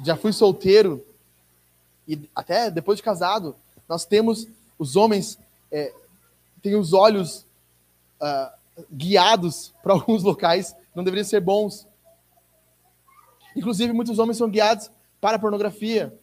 [0.04, 1.04] já fui solteiro
[2.06, 3.54] e até depois de casado,
[3.88, 4.46] nós temos
[4.78, 5.38] os homens
[5.70, 5.92] é,
[6.62, 7.44] têm os olhos
[8.20, 11.86] uh, guiados para alguns locais não deveriam ser bons.
[13.56, 16.14] Inclusive, muitos homens são guiados para a pornografia.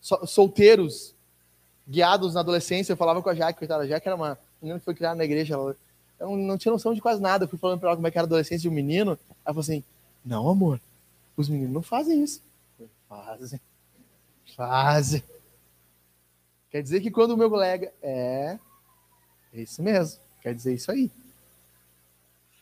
[0.00, 1.14] Solteiros,
[1.88, 2.92] guiados na adolescência.
[2.92, 3.84] Eu falava com a Jaque, coitada.
[3.84, 5.54] A Jaque era uma menina que foi criada na igreja.
[5.54, 5.76] Ela
[6.20, 7.44] não, não tinha noção de quase nada.
[7.44, 9.12] Eu fui falando para ela como é que era a adolescência de um menino.
[9.12, 9.82] Ela falou assim:
[10.24, 10.80] Não, amor,
[11.36, 12.42] os meninos não fazem isso.
[13.08, 13.60] Fazem.
[14.56, 15.22] Fazem.
[16.70, 17.92] Quer dizer que quando o meu colega.
[18.02, 18.58] É.
[19.52, 20.20] É isso mesmo.
[20.46, 21.10] Quer dizer isso aí.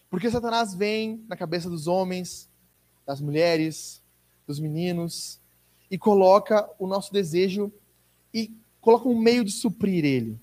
[0.09, 2.49] Porque Satanás vem na cabeça dos homens,
[3.05, 4.01] das mulheres,
[4.47, 5.38] dos meninos,
[5.90, 7.70] e coloca o nosso desejo
[8.33, 10.40] e coloca um meio de suprir ele,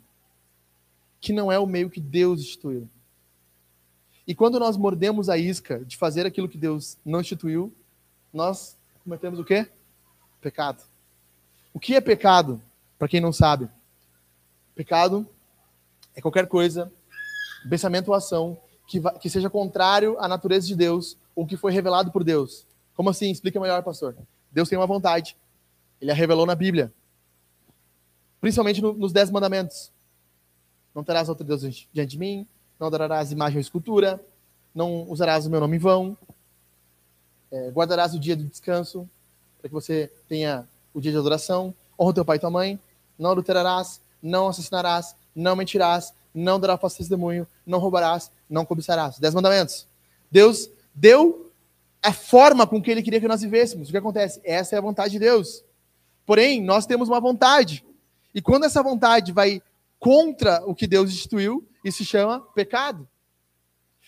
[1.20, 2.88] que não é o meio que Deus instituiu.
[4.28, 7.74] E quando nós mordemos a isca de fazer aquilo que Deus não instituiu,
[8.32, 9.68] nós cometemos o quê?
[10.40, 10.84] Pecado.
[11.74, 12.62] O que é pecado?
[13.00, 13.68] Para quem não sabe,
[14.76, 15.28] pecado
[16.14, 16.94] é qualquer coisa,
[17.70, 22.12] pensamento ou ação que, que seja contrário à natureza de Deus ou que foi revelado
[22.12, 22.66] por Deus.
[22.96, 23.32] Como assim?
[23.32, 24.16] Explica melhor, pastor.
[24.52, 25.36] Deus tem uma vontade.
[26.00, 26.92] Ele a revelou na Bíblia.
[28.42, 29.92] Principalmente no, nos Dez Mandamentos.
[30.94, 31.62] Não terás outro Deus
[31.94, 32.46] diante de mim.
[32.80, 34.20] Não adorarás imagem ou escultura.
[34.76, 36.18] Não usarás o meu nome em vão.
[37.52, 39.10] É, guardarás o dia do descanso,
[39.60, 41.74] para que você tenha o dia de adoração.
[42.00, 42.80] Honra teu pai e tua mãe.
[43.18, 44.02] Não adulterarás.
[44.22, 45.16] Não assassinarás.
[45.34, 49.20] Não mentirás não dará falso testemunho, não roubarás, não cobiçarás.
[49.20, 49.88] Dez mandamentos.
[50.32, 51.52] Deus deu
[52.02, 53.90] a forma com que ele queria que nós vivêssemos.
[53.90, 54.42] O que acontece?
[54.44, 55.64] Essa é a vontade de Deus.
[56.26, 57.86] Porém, nós temos uma vontade.
[58.34, 59.62] E quando essa vontade vai
[60.00, 63.08] contra o que Deus instituiu, isso se chama pecado.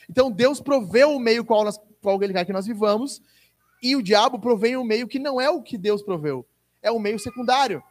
[0.09, 3.21] Então, Deus proveu o meio qual, nós, qual ele quer que nós vivamos,
[3.81, 6.45] e o diabo provém um meio que não é o que Deus proveu,
[6.81, 7.83] é o meio secundário.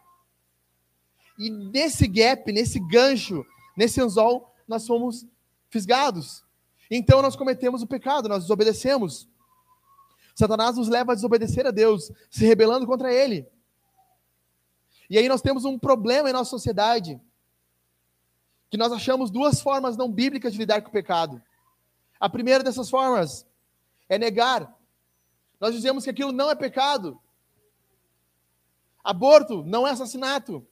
[1.39, 3.45] E nesse gap, nesse gancho,
[3.77, 5.27] Nesse anzol, nós fomos
[5.69, 6.45] fisgados.
[6.91, 9.29] Então nós cometemos o pecado, nós desobedecemos.
[10.35, 13.47] Satanás nos leva a desobedecer a Deus, se rebelando contra Ele.
[15.09, 17.21] E aí nós temos um problema em nossa sociedade,
[18.71, 21.43] que nós achamos duas formas não bíblicas de lidar com o pecado.
[22.19, 23.47] A primeira dessas formas
[24.09, 24.75] é negar.
[25.61, 27.21] Nós dizemos que aquilo não é pecado.
[29.05, 30.67] Aborto não é assassinato.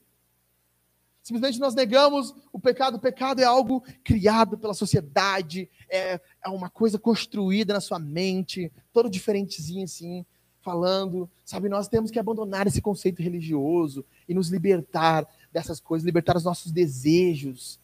[1.23, 2.97] Simplesmente nós negamos o pecado.
[2.97, 8.73] O pecado é algo criado pela sociedade, é, é uma coisa construída na sua mente,
[8.93, 10.25] todo diferentezinho assim,
[10.63, 11.29] falando.
[11.45, 16.45] Sabe, nós temos que abandonar esse conceito religioso e nos libertar dessas coisas, libertar os
[16.45, 17.79] nossos desejos.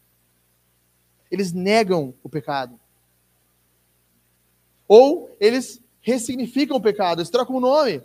[1.29, 2.79] Eles negam o pecado.
[4.87, 8.01] Ou eles ressignificam o pecado, eles trocam o nome.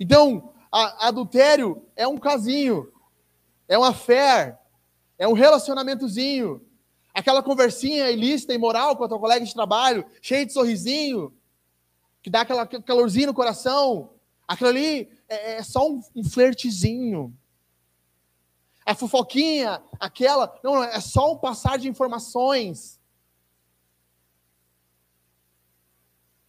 [0.00, 2.90] Então, a, adultério é um casinho,
[3.68, 4.58] é uma fé,
[5.18, 6.64] é um relacionamentozinho,
[7.12, 11.32] aquela conversinha ilícita e moral com a tua colega de trabalho, cheio de sorrisinho,
[12.22, 14.10] que dá aquela calorzinho no coração.
[14.46, 17.36] Aquilo ali é, é só um, um flertezinho.
[18.84, 23.00] A fofoquinha, aquela, não, é só um passar de informações.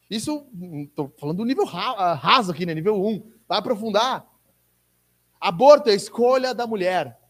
[0.10, 0.46] Isso,
[0.84, 2.74] estou falando do nível raso aqui, né?
[2.74, 3.08] nível 1.
[3.08, 3.32] Um.
[3.48, 4.26] Vai aprofundar.
[5.46, 7.22] Aborto é escolha da mulher.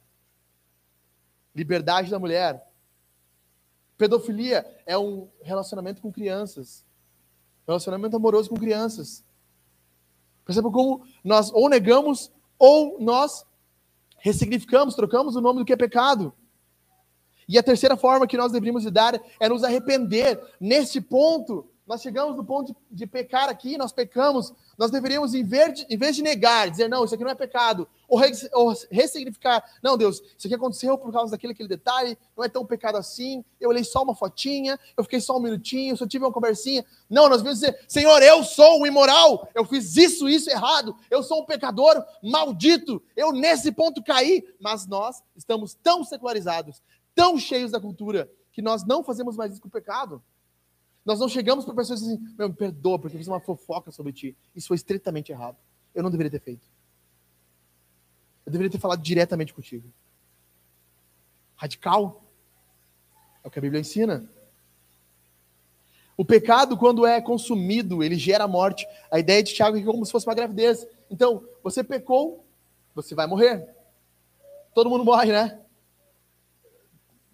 [1.54, 2.66] Liberdade da mulher.
[3.98, 6.86] Pedofilia é um relacionamento com crianças.
[7.68, 9.22] Relacionamento amoroso com crianças.
[10.46, 13.46] Perceba como nós ou negamos ou nós
[14.20, 16.34] ressignificamos, trocamos o nome do que é pecado.
[17.50, 20.42] E a terceira forma que nós deveríamos lidar é nos arrepender.
[20.58, 25.44] Neste ponto, nós chegamos no ponto de, de, pecar aqui, nós pecamos, nós deveríamos, em
[25.44, 28.32] vez, de, em vez de negar, dizer, não, isso aqui não é pecado, ou, re,
[28.54, 32.66] ou ressignificar, não, Deus, isso aqui aconteceu por causa daquele aquele detalhe, não é tão
[32.66, 36.32] pecado assim, eu olhei só uma fotinha, eu fiquei só um minutinho, só tive uma
[36.32, 36.86] conversinha.
[37.10, 41.24] Não, nós devemos dizer, Senhor, eu sou um imoral, eu fiz isso, isso errado, eu
[41.24, 46.82] sou um pecador maldito, eu nesse ponto caí, mas nós estamos tão secularizados,
[47.14, 50.22] tão cheios da cultura, que nós não fazemos mais isso com o pecado.
[51.06, 54.12] Nós não chegamos para pessoas assim, meu, me perdoa, porque eu fiz uma fofoca sobre
[54.12, 54.36] ti.
[54.56, 55.56] Isso foi estritamente errado.
[55.94, 56.68] Eu não deveria ter feito.
[58.46, 59.88] Eu deveria ter falado diretamente contigo.
[61.56, 62.24] Radical.
[63.44, 64.28] É o que a Bíblia ensina.
[66.18, 68.88] O pecado, quando é consumido, ele gera morte.
[69.12, 70.88] A ideia de Tiago é como se fosse uma gravidez.
[71.10, 72.44] Então, você pecou,
[72.96, 73.68] você vai morrer.
[74.74, 75.60] Todo mundo morre, né?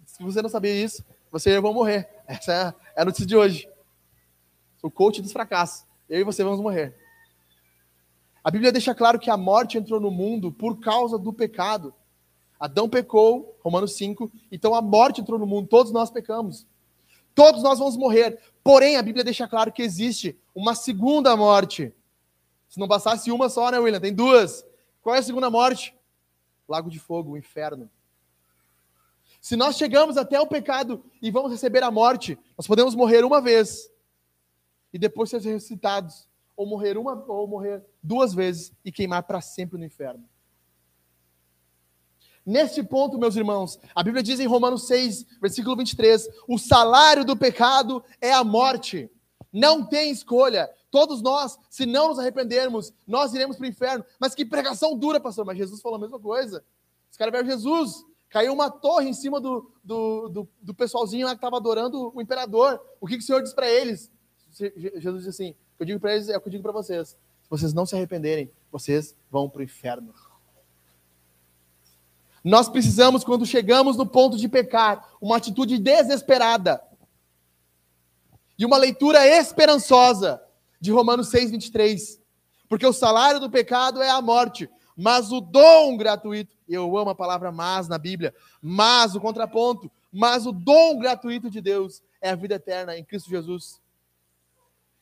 [0.05, 2.09] Se você não sabia isso, você vou morrer.
[2.27, 3.69] Essa é a notícia de hoje.
[4.81, 5.85] O coach dos fracassos.
[6.09, 6.95] Eu e você vamos morrer.
[8.43, 11.93] A Bíblia deixa claro que a morte entrou no mundo por causa do pecado.
[12.59, 16.65] Adão pecou, Romanos 5, então a morte entrou no mundo, todos nós pecamos.
[17.33, 18.39] Todos nós vamos morrer.
[18.63, 21.93] Porém, a Bíblia deixa claro que existe uma segunda morte.
[22.67, 23.99] Se não bastasse uma só, né, William?
[23.99, 24.65] Tem duas.
[25.01, 25.95] Qual é a segunda morte?
[26.67, 27.89] Lago de fogo, o inferno.
[29.41, 33.41] Se nós chegamos até o pecado e vamos receber a morte, nós podemos morrer uma
[33.41, 33.89] vez
[34.93, 39.79] e depois ser ressuscitados, ou morrer uma ou morrer duas vezes e queimar para sempre
[39.79, 40.23] no inferno.
[42.45, 47.35] Neste ponto, meus irmãos, a Bíblia diz em Romanos 6, versículo 23: o salário do
[47.35, 49.09] pecado é a morte.
[49.51, 50.69] Não tem escolha.
[50.91, 54.05] Todos nós, se não nos arrependermos, nós iremos para o inferno.
[54.19, 55.45] Mas que pregação dura, pastor.
[55.45, 56.63] Mas Jesus falou a mesma coisa.
[57.09, 58.05] Os caras viram Jesus.
[58.31, 62.21] Caiu uma torre em cima do, do, do, do pessoalzinho lá que estava adorando o
[62.21, 62.81] imperador.
[62.99, 64.09] O que, que o Senhor diz para eles?
[64.49, 67.09] Jesus disse assim: eu digo para eles é o que eu digo para vocês.
[67.09, 70.13] Se vocês não se arrependerem, vocês vão para o inferno.
[72.43, 76.81] Nós precisamos, quando chegamos no ponto de pecar, uma atitude desesperada
[78.57, 80.41] e uma leitura esperançosa
[80.79, 82.19] de Romanos 6, 23.
[82.69, 84.69] Porque o salário do pecado é a morte,
[85.01, 90.45] mas o dom gratuito, eu amo a palavra mas na Bíblia, mas o contraponto, mas
[90.45, 93.81] o dom gratuito de Deus é a vida eterna em Cristo Jesus.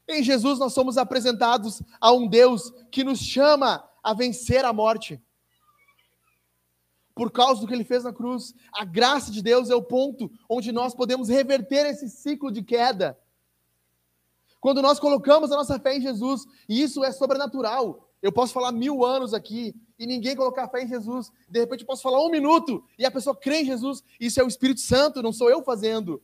[0.08, 5.22] Em Jesus nós somos apresentados a um Deus que nos chama a vencer a morte
[7.14, 8.56] por causa do que ele fez na cruz.
[8.72, 13.20] A graça de Deus é o ponto onde nós podemos reverter esse ciclo de queda.
[14.62, 18.09] Quando nós colocamos a nossa fé em Jesus, e isso é sobrenatural.
[18.22, 21.32] Eu posso falar mil anos aqui e ninguém colocar fé em Jesus.
[21.48, 24.04] De repente eu posso falar um minuto e a pessoa crê em Jesus.
[24.20, 26.22] Isso é o Espírito Santo, não sou eu fazendo.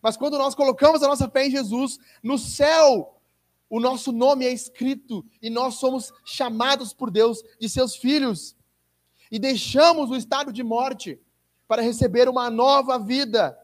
[0.00, 3.20] Mas quando nós colocamos a nossa fé em Jesus, no céu,
[3.68, 8.56] o nosso nome é escrito e nós somos chamados por Deus de seus filhos
[9.30, 11.18] e deixamos o estado de morte
[11.66, 13.58] para receber uma nova vida.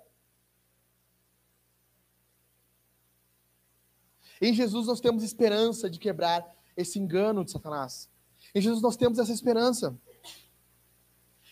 [4.41, 8.09] Em Jesus nós temos esperança de quebrar esse engano de Satanás.
[8.55, 9.99] Em Jesus nós temos essa esperança.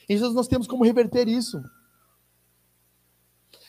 [0.08, 1.60] Em Jesus nós temos como reverter isso.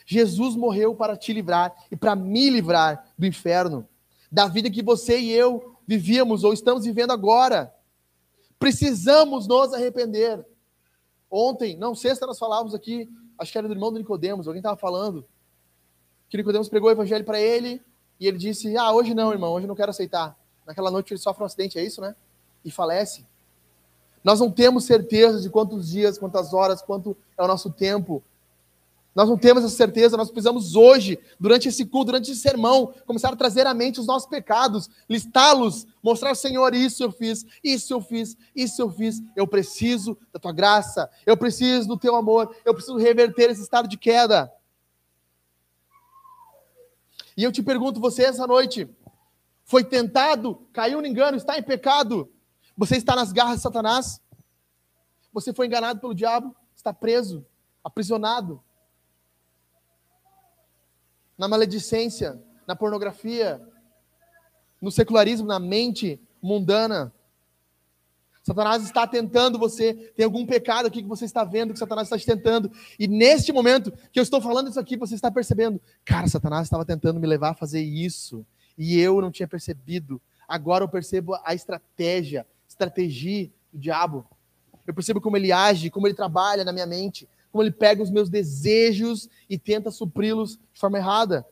[0.06, 3.86] Jesus morreu para te livrar e para me livrar do inferno,
[4.30, 7.74] da vida que você e eu vivíamos ou estamos vivendo agora.
[8.58, 10.46] Precisamos nos arrepender.
[11.30, 14.76] Ontem, não, sexta, nós falávamos aqui, acho que era do irmão do Nicodemos, alguém estava
[14.76, 15.26] falando,
[16.30, 17.82] que Nicodemos pregou o evangelho para ele
[18.18, 20.38] e ele disse: Ah, hoje não, irmão, hoje não quero aceitar.
[20.68, 22.14] Naquela noite ele sofre um acidente, é isso, né?
[22.64, 23.26] E falece.
[24.22, 28.22] Nós não temos certeza de quantos dias, quantas horas, quanto é o nosso tempo
[29.18, 33.32] nós não temos essa certeza, nós precisamos hoje, durante esse culto, durante esse sermão, começar
[33.32, 37.92] a trazer à mente os nossos pecados, listá-los, mostrar ao Senhor: isso eu fiz, isso
[37.92, 39.20] eu fiz, isso eu fiz.
[39.34, 43.88] Eu preciso da tua graça, eu preciso do teu amor, eu preciso reverter esse estado
[43.88, 44.52] de queda.
[47.36, 48.88] E eu te pergunto, você essa noite,
[49.68, 52.28] foi tentado, caiu no engano, está em pecado?
[52.76, 54.20] Você está nas garras de Satanás?
[55.32, 56.56] Você foi enganado pelo diabo?
[56.74, 57.46] Está preso,
[57.84, 58.60] aprisionado?
[61.38, 63.62] na maledicência, na pornografia,
[64.82, 67.14] no secularismo, na mente mundana.
[68.42, 72.18] Satanás está tentando você, tem algum pecado aqui que você está vendo, que Satanás está
[72.18, 72.70] te tentando.
[72.98, 76.84] E neste momento que eu estou falando isso aqui, você está percebendo, cara, Satanás estava
[76.84, 78.44] tentando me levar a fazer isso,
[78.78, 80.22] e eu não tinha percebido.
[80.46, 84.24] Agora eu percebo a estratégia, estratégia do diabo.
[84.86, 88.10] Eu percebo como ele age, como ele trabalha na minha mente como ele pega os
[88.10, 91.46] meus desejos e tenta supri-los de forma errada.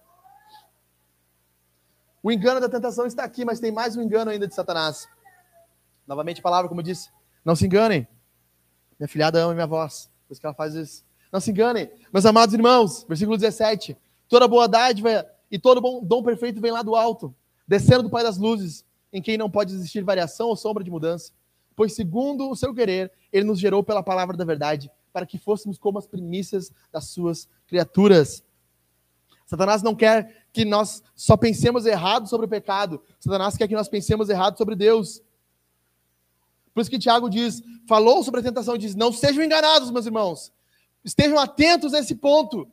[2.22, 5.08] O engano da tentação está aqui, mas tem mais um engano ainda de Satanás.
[6.06, 7.10] Novamente a palavra, como eu disse,
[7.44, 8.06] não se enganem.
[8.98, 11.04] Minha filhada ama minha voz, por isso que ela faz isso.
[11.32, 11.90] Não se enganem.
[12.12, 13.96] Meus amados irmãos, versículo 17.
[14.28, 17.34] Toda boa dádiva e todo bom dom perfeito vem lá do alto,
[17.66, 21.32] descendo do Pai das luzes, em quem não pode existir variação ou sombra de mudança.
[21.74, 25.78] Pois segundo o seu querer, ele nos gerou pela palavra da verdade, para que fôssemos
[25.78, 28.44] como as primícias das suas criaturas.
[29.46, 33.00] Satanás não quer que nós só pensemos errado sobre o pecado.
[33.20, 35.22] Satanás quer que nós pensemos errado sobre Deus.
[36.74, 40.52] Por isso que Tiago diz, falou sobre a tentação, diz: Não sejam enganados, meus irmãos.
[41.04, 42.68] Estejam atentos a esse ponto.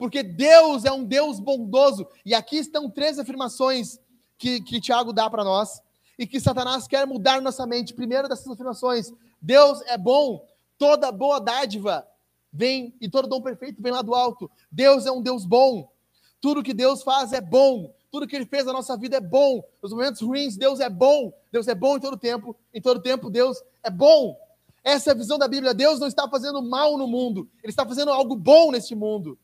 [0.00, 2.08] Porque Deus é um Deus bondoso.
[2.24, 4.00] E aqui estão três afirmações
[4.38, 5.82] que, que Tiago dá para nós
[6.18, 7.92] e que Satanás quer mudar nossa mente.
[7.92, 12.08] Primeiro dessas afirmações: Deus é bom, toda boa dádiva
[12.50, 14.50] vem e todo dom perfeito vem lá do alto.
[14.72, 15.92] Deus é um Deus bom.
[16.40, 17.94] Tudo que Deus faz é bom.
[18.10, 19.62] Tudo que ele fez na nossa vida é bom.
[19.82, 21.30] Nos momentos ruins, Deus é bom.
[21.52, 22.56] Deus é bom em todo tempo.
[22.72, 24.34] Em todo tempo, Deus é bom.
[24.82, 25.74] Essa é a visão da Bíblia.
[25.74, 27.46] Deus não está fazendo mal no mundo.
[27.62, 29.38] Ele está fazendo algo bom neste mundo.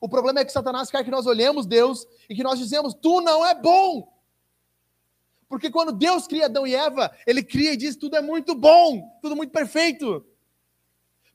[0.00, 3.20] O problema é que Satanás quer que nós olhemos Deus e que nós dizemos: Tu
[3.20, 4.10] não é bom.
[5.48, 9.18] Porque quando Deus cria Adão e Eva, ele cria e diz: Tudo é muito bom,
[9.20, 10.24] tudo muito perfeito.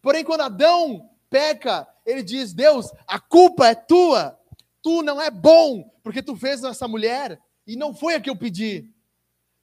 [0.01, 4.39] Porém, quando Adão peca, ele diz: Deus, a culpa é tua.
[4.81, 8.35] Tu não é bom, porque tu fez essa mulher e não foi a que eu
[8.35, 8.89] pedi.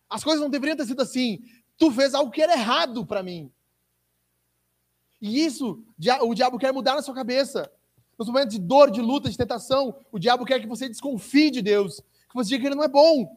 [0.09, 1.43] As coisas não deveriam ter sido assim.
[1.79, 3.51] Tu fez algo que era errado para mim.
[5.21, 5.85] E isso
[6.23, 7.71] o diabo quer mudar na sua cabeça.
[8.22, 11.61] Nos momentos de dor, de luta, de tentação, o diabo quer que você desconfie de
[11.61, 13.37] Deus, que você diga que ele não é bom.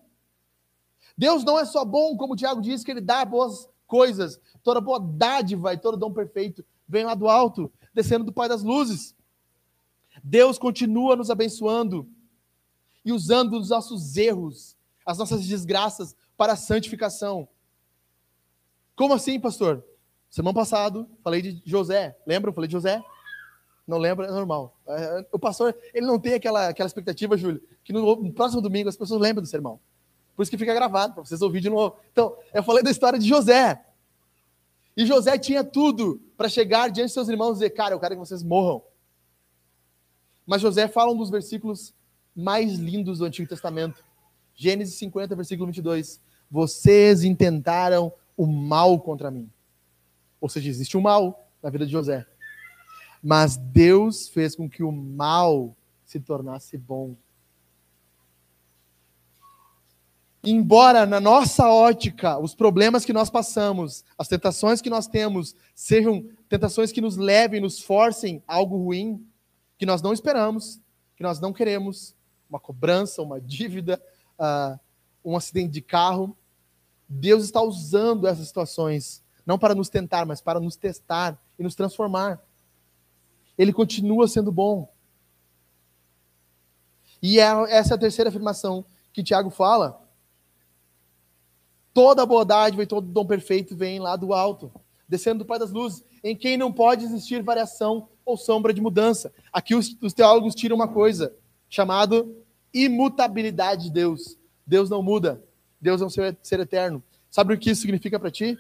[1.18, 4.80] Deus não é só bom, como o Tiago diz, que ele dá boas coisas, toda
[4.80, 9.16] boa dádiva e todo dom perfeito vem lá do alto, descendo do Pai das luzes.
[10.24, 12.08] Deus continua nos abençoando
[13.04, 17.48] e usando os nossos erros, as nossas desgraças para a santificação.
[18.96, 19.84] Como assim, pastor?
[20.30, 22.16] Semana passado falei de José.
[22.28, 22.54] Lembram?
[22.54, 23.04] Falei de José.
[23.88, 24.76] Não lembra, é normal.
[24.88, 28.90] É, o pastor, ele não tem aquela, aquela expectativa, Júlio, que no, no próximo domingo
[28.90, 29.80] as pessoas lembram do sermão.
[30.36, 31.96] Por isso que fica gravado, para vocês ouvirem de novo.
[32.12, 33.80] Então, eu falei da história de José.
[34.98, 38.16] E José tinha tudo para chegar diante de seus irmãos e dizer: Cara, eu quero
[38.16, 38.82] que vocês morram.
[40.46, 41.94] Mas José fala um dos versículos
[42.36, 44.04] mais lindos do Antigo Testamento.
[44.54, 46.20] Gênesis 50, versículo 22.
[46.50, 49.50] Vocês intentaram o mal contra mim.
[50.40, 52.26] Ou seja, existe um mal na vida de José.
[53.28, 57.16] Mas Deus fez com que o mal se tornasse bom.
[60.44, 66.30] Embora na nossa ótica os problemas que nós passamos, as tentações que nós temos, sejam
[66.48, 69.28] tentações que nos levem, nos forcem a algo ruim,
[69.80, 70.80] que nós não esperamos,
[71.16, 72.16] que nós não queremos,
[72.48, 74.00] uma cobrança, uma dívida,
[74.38, 74.80] uh,
[75.26, 76.38] um acidente de carro,
[77.10, 81.74] Deus está usando essas situações, não para nos tentar, mas para nos testar e nos
[81.74, 82.45] transformar
[83.58, 84.92] ele continua sendo bom.
[87.22, 90.02] E é, essa é a terceira afirmação que Tiago fala.
[91.94, 94.72] Toda boa dádiva e todo dom perfeito vem lá do alto,
[95.08, 99.34] descendo do Pai das Luzes, em quem não pode existir variação ou sombra de mudança.
[99.52, 101.34] Aqui os, os teólogos tiram uma coisa,
[101.70, 102.36] chamado
[102.74, 104.38] imutabilidade de Deus.
[104.68, 105.42] Deus não muda.
[105.80, 107.02] Deus é um ser, ser eterno.
[107.32, 108.58] Sabe o que isso significa para ti?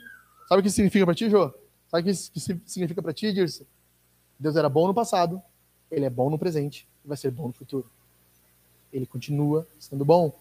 [0.47, 1.53] Sabe o que significa para ti, Jô?
[1.87, 2.31] Sabe o que isso
[2.65, 3.67] significa para ti, Dirce?
[4.39, 5.41] Deus era bom no passado,
[5.89, 7.89] ele é bom no presente e vai ser bom no futuro.
[8.91, 10.33] Ele continua sendo bom.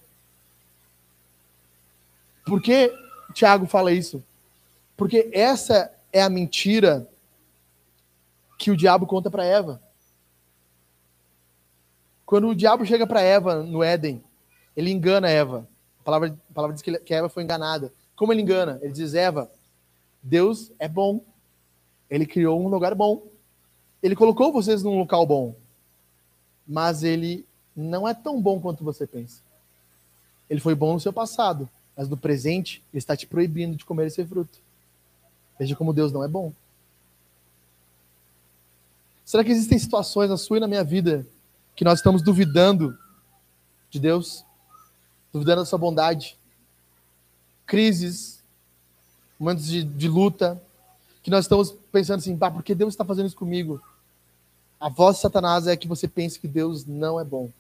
[2.45, 2.93] Por que
[3.33, 4.23] Tiago fala isso?
[4.97, 7.09] Porque essa é a mentira
[8.59, 9.81] que o diabo conta para Eva.
[12.25, 14.23] Quando o diabo chega para Eva no Éden,
[14.77, 15.67] ele engana Eva.
[16.01, 17.93] A palavra, a palavra diz que, que Eva foi enganada.
[18.17, 18.79] Como ele engana?
[18.83, 19.51] Ele diz: Eva,
[20.23, 21.21] Deus é bom.
[22.09, 23.23] Ele criou um lugar bom.
[24.05, 25.55] Ele colocou vocês num local bom,
[26.69, 29.41] mas ele não é tão bom quanto você pensa.
[30.49, 34.09] Ele foi bom no seu passado, mas no presente ele está te proibindo de comer
[34.09, 34.59] esse fruto.
[35.59, 36.53] Veja como Deus não é bom.
[39.25, 41.27] Será que existem situações na sua e na minha vida
[41.75, 42.99] que nós estamos duvidando
[43.89, 44.45] de Deus?
[45.33, 46.37] Duvidando da sua bondade?
[47.65, 48.43] Crises,
[49.41, 50.63] momentos de, de luta,
[51.23, 53.81] que nós estamos pensando assim, por que Deus está fazendo isso comigo?
[54.81, 57.51] A voz de Satanás é que você pense que Deus não é bom.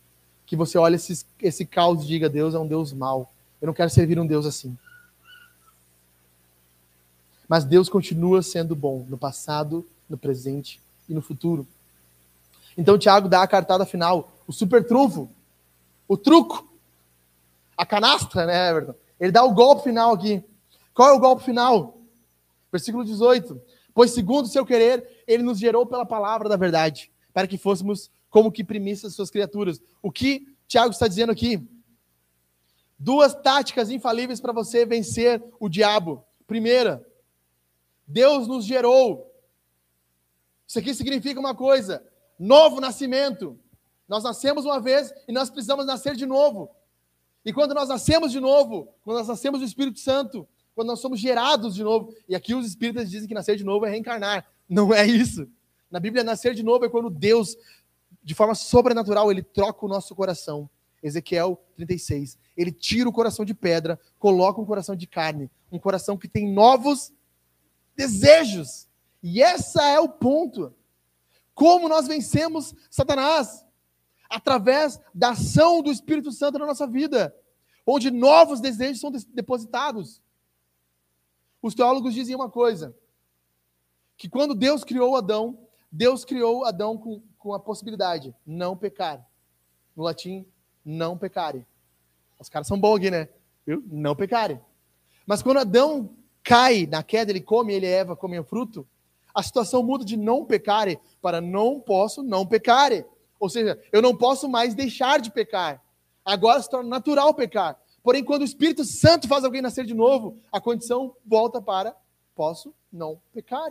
[0.46, 3.32] Que você olhe esse, esse caos e diga: Deus é um Deus mau.
[3.60, 4.76] Eu não quero servir um Deus assim.
[7.48, 11.66] Mas Deus continua sendo bom no passado, no presente e no futuro.
[12.76, 15.30] Então Tiago dá a cartada final, o super trunfo,
[16.08, 16.66] o truco,
[17.76, 18.94] a canastra, né, Everton?
[19.18, 20.42] Ele dá o golpe final aqui.
[20.92, 21.96] Qual é o golpe final?
[22.70, 23.60] Versículo 18.
[23.94, 28.10] Pois, segundo o seu querer, ele nos gerou pela palavra da verdade, para que fôssemos
[28.28, 29.80] como que primícias suas criaturas.
[30.02, 31.64] O que Tiago está dizendo aqui?
[32.98, 36.24] Duas táticas infalíveis para você vencer o diabo.
[36.44, 37.06] Primeira,
[38.06, 39.32] Deus nos gerou.
[40.66, 42.04] Isso aqui significa uma coisa:
[42.38, 43.58] novo nascimento.
[44.08, 46.70] Nós nascemos uma vez e nós precisamos nascer de novo.
[47.44, 51.20] E quando nós nascemos de novo, quando nós nascemos do Espírito Santo, quando nós somos
[51.20, 54.46] gerados de novo, e aqui os espíritas dizem que nascer de novo é reencarnar.
[54.68, 55.48] Não é isso.
[55.90, 57.56] Na Bíblia, nascer de novo é quando Deus
[58.24, 60.68] de forma sobrenatural, ele troca o nosso coração.
[61.02, 62.38] Ezequiel 36.
[62.56, 66.50] Ele tira o coração de pedra, coloca um coração de carne, um coração que tem
[66.50, 67.12] novos
[67.94, 68.88] desejos.
[69.22, 70.74] E essa é o ponto.
[71.54, 73.64] Como nós vencemos Satanás?
[74.30, 77.36] Através da ação do Espírito Santo na nossa vida,
[77.86, 80.22] onde novos desejos são depositados.
[81.64, 82.94] Os teólogos dizem uma coisa:
[84.18, 85.58] que quando Deus criou Adão,
[85.90, 89.26] Deus criou Adão com, com a possibilidade, não pecar.
[89.96, 90.44] No latim,
[90.84, 91.66] não pecare.
[92.38, 93.30] Os caras são bons né?
[93.66, 93.82] Viu?
[93.86, 94.60] Não pecare.
[95.26, 98.86] Mas quando Adão cai na queda, ele come, ele e Eva comem o fruto,
[99.34, 103.06] a situação muda de não pecare para não posso não pecare.
[103.40, 105.82] Ou seja, eu não posso mais deixar de pecar.
[106.22, 107.80] Agora se torna natural pecar.
[108.04, 111.96] Porém, quando o Espírito Santo faz alguém nascer de novo, a condição volta para
[112.34, 113.70] posso não pecar.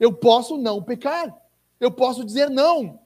[0.00, 1.36] Eu posso não pecar.
[1.78, 2.98] Eu posso dizer não.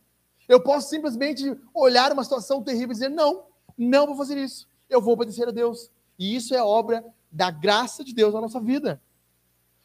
[0.48, 3.42] Eu posso simplesmente olhar uma situação terrível e dizer: não,
[3.76, 4.68] não vou fazer isso.
[4.88, 5.90] Eu vou obedecer a Deus.
[6.16, 9.02] E isso é obra da graça de Deus na nossa vida.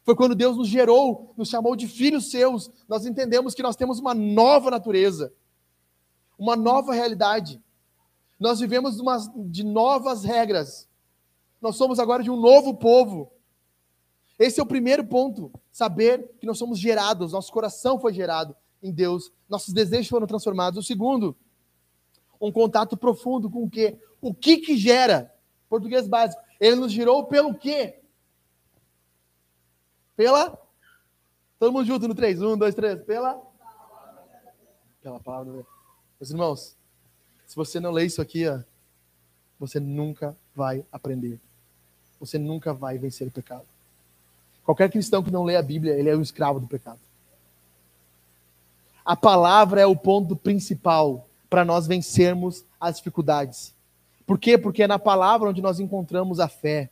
[0.04, 4.00] Foi quando Deus nos gerou, nos chamou de filhos seus, nós entendemos que nós temos
[4.00, 5.34] uma nova natureza,
[6.38, 7.60] uma nova realidade.
[8.40, 8.98] Nós vivemos
[9.50, 10.88] de novas regras.
[11.62, 13.32] Nós somos agora de um novo povo.
[14.38, 15.52] Esse é o primeiro ponto.
[15.72, 20.80] Saber que nós somos gerados, nosso coração foi gerado em Deus, nossos desejos foram transformados.
[20.80, 21.36] O segundo,
[22.40, 24.00] um contato profundo com o quê?
[24.22, 25.34] O que que gera?
[25.68, 26.42] Português básico.
[26.60, 28.00] Ele nos gerou pelo quê?
[30.16, 30.60] Pela?
[31.60, 32.42] Todo mundo junto no 3.
[32.42, 33.04] 1, 2, 3.
[33.04, 33.42] Pela?
[35.02, 35.66] Pela palavra.
[36.20, 36.77] Meus irmãos,
[37.48, 38.60] se você não lê isso aqui, ó,
[39.60, 41.40] você nunca vai aprender.
[42.20, 43.66] Você nunca vai vencer o pecado.
[44.64, 47.00] Qualquer cristão que não lê a Bíblia, ele é um escravo do pecado.
[49.06, 53.74] A palavra é o ponto principal para nós vencermos as dificuldades.
[54.26, 54.58] Por quê?
[54.58, 56.90] Porque é na palavra onde nós encontramos a fé.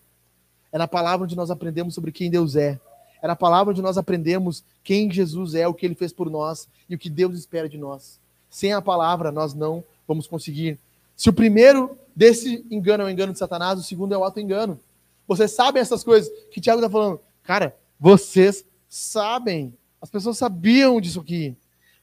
[0.72, 2.80] É na palavra onde nós aprendemos sobre quem Deus é.
[3.22, 6.70] É na palavra onde nós aprendemos quem Jesus é, o que ele fez por nós
[6.90, 8.18] e o que Deus espera de nós.
[8.50, 10.80] Sem a palavra, nós não vamos conseguir.
[11.16, 14.80] Se o primeiro desse engano é o engano de Satanás, o segundo é o auto-engano.
[15.28, 17.20] Vocês sabem essas coisas que Tiago está falando.
[17.44, 19.74] Cara, vocês sabem.
[20.02, 21.56] As pessoas sabiam disso aqui.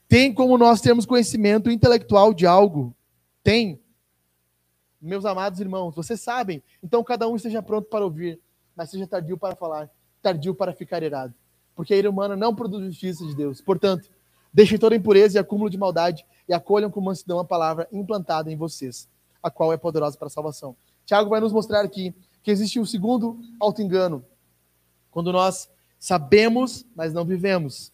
[0.08, 2.94] Tem como nós termos conhecimento intelectual de algo?
[3.42, 3.80] Tem.
[5.00, 6.62] Meus amados irmãos, vocês sabem.
[6.82, 8.38] Então cada um esteja pronto para ouvir,
[8.76, 9.90] mas seja tardio para falar,
[10.20, 11.34] tardio para ficar irado.
[11.74, 13.60] Porque a ira humana não produz justiça de Deus.
[13.60, 14.10] Portanto,
[14.52, 18.56] deixem toda impureza e acúmulo de maldade e acolham com mansidão a palavra implantada em
[18.56, 19.08] vocês,
[19.42, 20.76] a qual é poderosa para a salvação.
[21.04, 24.24] Tiago vai nos mostrar aqui que existe um segundo auto-engano.
[25.10, 27.92] Quando nós sabemos, mas não vivemos.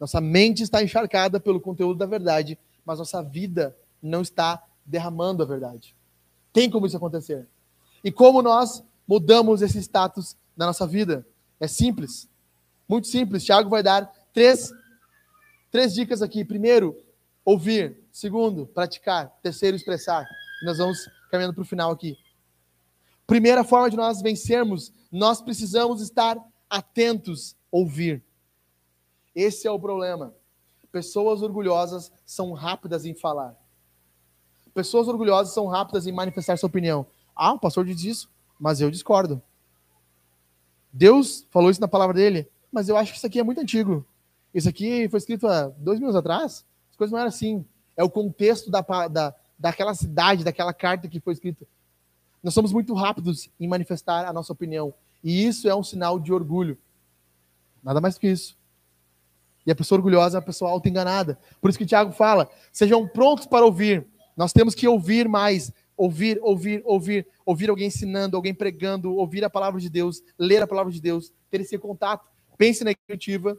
[0.00, 5.46] Nossa mente está encharcada pelo conteúdo da verdade, mas nossa vida não está derramando a
[5.46, 5.94] verdade.
[6.52, 7.46] Tem como isso acontecer.
[8.02, 11.26] E como nós mudamos esse status na nossa vida?
[11.58, 12.28] É simples.
[12.88, 13.44] Muito simples.
[13.44, 14.70] Tiago vai dar três,
[15.70, 16.44] três dicas aqui.
[16.44, 16.96] Primeiro,
[17.44, 17.98] ouvir.
[18.10, 19.30] Segundo, praticar.
[19.42, 20.26] Terceiro, expressar.
[20.64, 22.16] Nós vamos caminhando para o final aqui.
[23.26, 26.38] Primeira forma de nós vencermos, nós precisamos estar
[26.68, 28.22] atentos, ouvir.
[29.34, 30.34] Esse é o problema.
[30.92, 33.56] Pessoas orgulhosas são rápidas em falar.
[34.72, 37.06] Pessoas orgulhosas são rápidas em manifestar sua opinião.
[37.34, 39.42] Ah, o pastor diz isso, mas eu discordo.
[40.92, 44.06] Deus falou isso na palavra dele, mas eu acho que isso aqui é muito antigo.
[44.52, 46.64] Isso aqui foi escrito há dois mil anos atrás.
[46.94, 47.66] As coisas não eram assim.
[47.96, 51.66] É o contexto da, da, daquela cidade, daquela carta que foi escrita.
[52.40, 54.94] Nós somos muito rápidos em manifestar a nossa opinião.
[55.22, 56.78] E isso é um sinal de orgulho.
[57.82, 58.56] Nada mais que isso.
[59.66, 61.36] E a pessoa orgulhosa é uma pessoa auto-enganada.
[61.60, 64.06] Por isso que o Tiago fala: sejam prontos para ouvir.
[64.36, 65.72] Nós temos que ouvir mais.
[65.96, 67.26] Ouvir, ouvir, ouvir.
[67.44, 71.32] Ouvir alguém ensinando, alguém pregando, ouvir a palavra de Deus, ler a palavra de Deus,
[71.50, 72.24] ter esse contato.
[72.56, 73.58] Pense na iniciativa.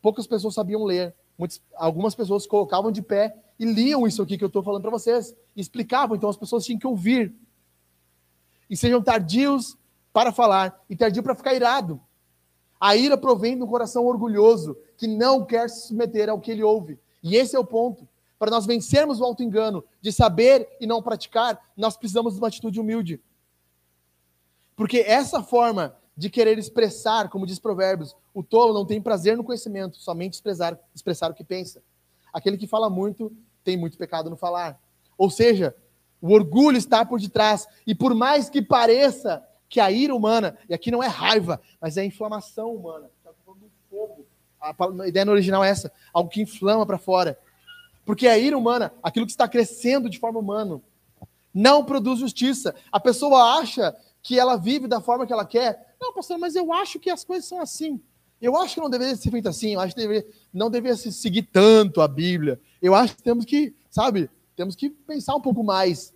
[0.00, 1.14] Poucas pessoas sabiam ler.
[1.38, 4.90] Muitas, algumas pessoas colocavam de pé e liam isso aqui que eu estou falando para
[4.90, 5.34] vocês.
[5.56, 7.34] Explicavam, então as pessoas tinham que ouvir.
[8.68, 9.76] E sejam tardios
[10.12, 12.00] para falar e tardio para ficar irado.
[12.80, 16.98] A ira provém do coração orgulhoso, que não quer se submeter ao que ele ouve.
[17.22, 18.08] E esse é o ponto.
[18.38, 22.80] Para nós vencermos o auto-engano de saber e não praticar, nós precisamos de uma atitude
[22.80, 23.22] humilde.
[24.74, 29.44] Porque essa forma de querer expressar, como diz Provérbios, o tolo não tem prazer no
[29.44, 31.82] conhecimento, somente expressar, expressar o que pensa.
[32.32, 33.32] Aquele que fala muito
[33.64, 34.80] tem muito pecado no falar.
[35.16, 35.74] Ou seja,
[36.20, 37.66] o orgulho está por detrás.
[37.86, 41.96] E por mais que pareça que a ira humana, e aqui não é raiva, mas
[41.96, 43.10] é inflamação humana.
[43.18, 44.26] Está falando do fogo.
[44.60, 47.38] A, ideia no original é essa, algo que inflama para fora.
[48.04, 50.80] Porque a ira humana, aquilo que está crescendo de forma humana,
[51.52, 52.74] não produz justiça.
[52.90, 55.94] A pessoa acha que ela vive da forma que ela quer.
[56.00, 58.00] Não, pastor, mas eu acho que as coisas são assim.
[58.40, 59.74] Eu acho que não deveria ser feito assim.
[59.74, 62.60] Eu acho que deveria, não deveria se seguir tanto a Bíblia.
[62.80, 66.14] Eu acho que temos que, sabe, temos que pensar um pouco mais.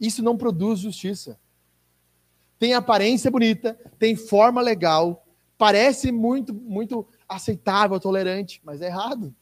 [0.00, 1.38] Isso não produz justiça.
[2.58, 5.26] Tem aparência bonita, tem forma legal,
[5.58, 9.34] parece muito, muito aceitável, tolerante, mas é errado.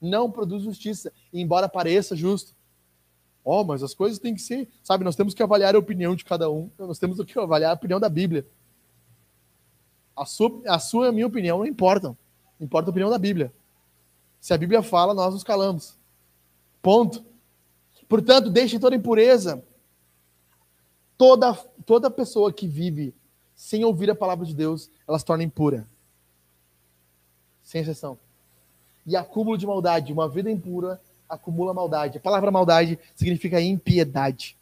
[0.00, 2.56] Não produz justiça, embora pareça justo.
[3.44, 5.04] Oh, mas as coisas têm que ser, sabe?
[5.04, 6.70] Nós temos que avaliar a opinião de cada um.
[6.78, 8.46] Nós temos que avaliar a opinião da Bíblia.
[10.14, 12.16] A sua, a sua e a minha opinião não importam.
[12.60, 13.52] Importa a opinião da Bíblia.
[14.40, 15.96] Se a Bíblia fala, nós nos calamos.
[16.82, 17.24] Ponto.
[18.08, 19.62] Portanto, deixe toda impureza.
[21.16, 23.14] Toda, toda pessoa que vive
[23.54, 25.88] sem ouvir a palavra de Deus, ela se torna impura.
[27.62, 28.18] Sem exceção.
[29.06, 30.12] E acúmulo de maldade.
[30.12, 32.18] Uma vida impura acumula maldade.
[32.18, 34.56] A palavra maldade significa impiedade.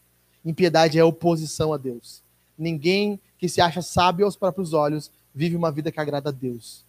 [0.44, 2.22] Impiedade é oposição a Deus.
[2.58, 6.84] Ninguém que se acha sábio aos próprios olhos vive uma vida que agrada a Deus.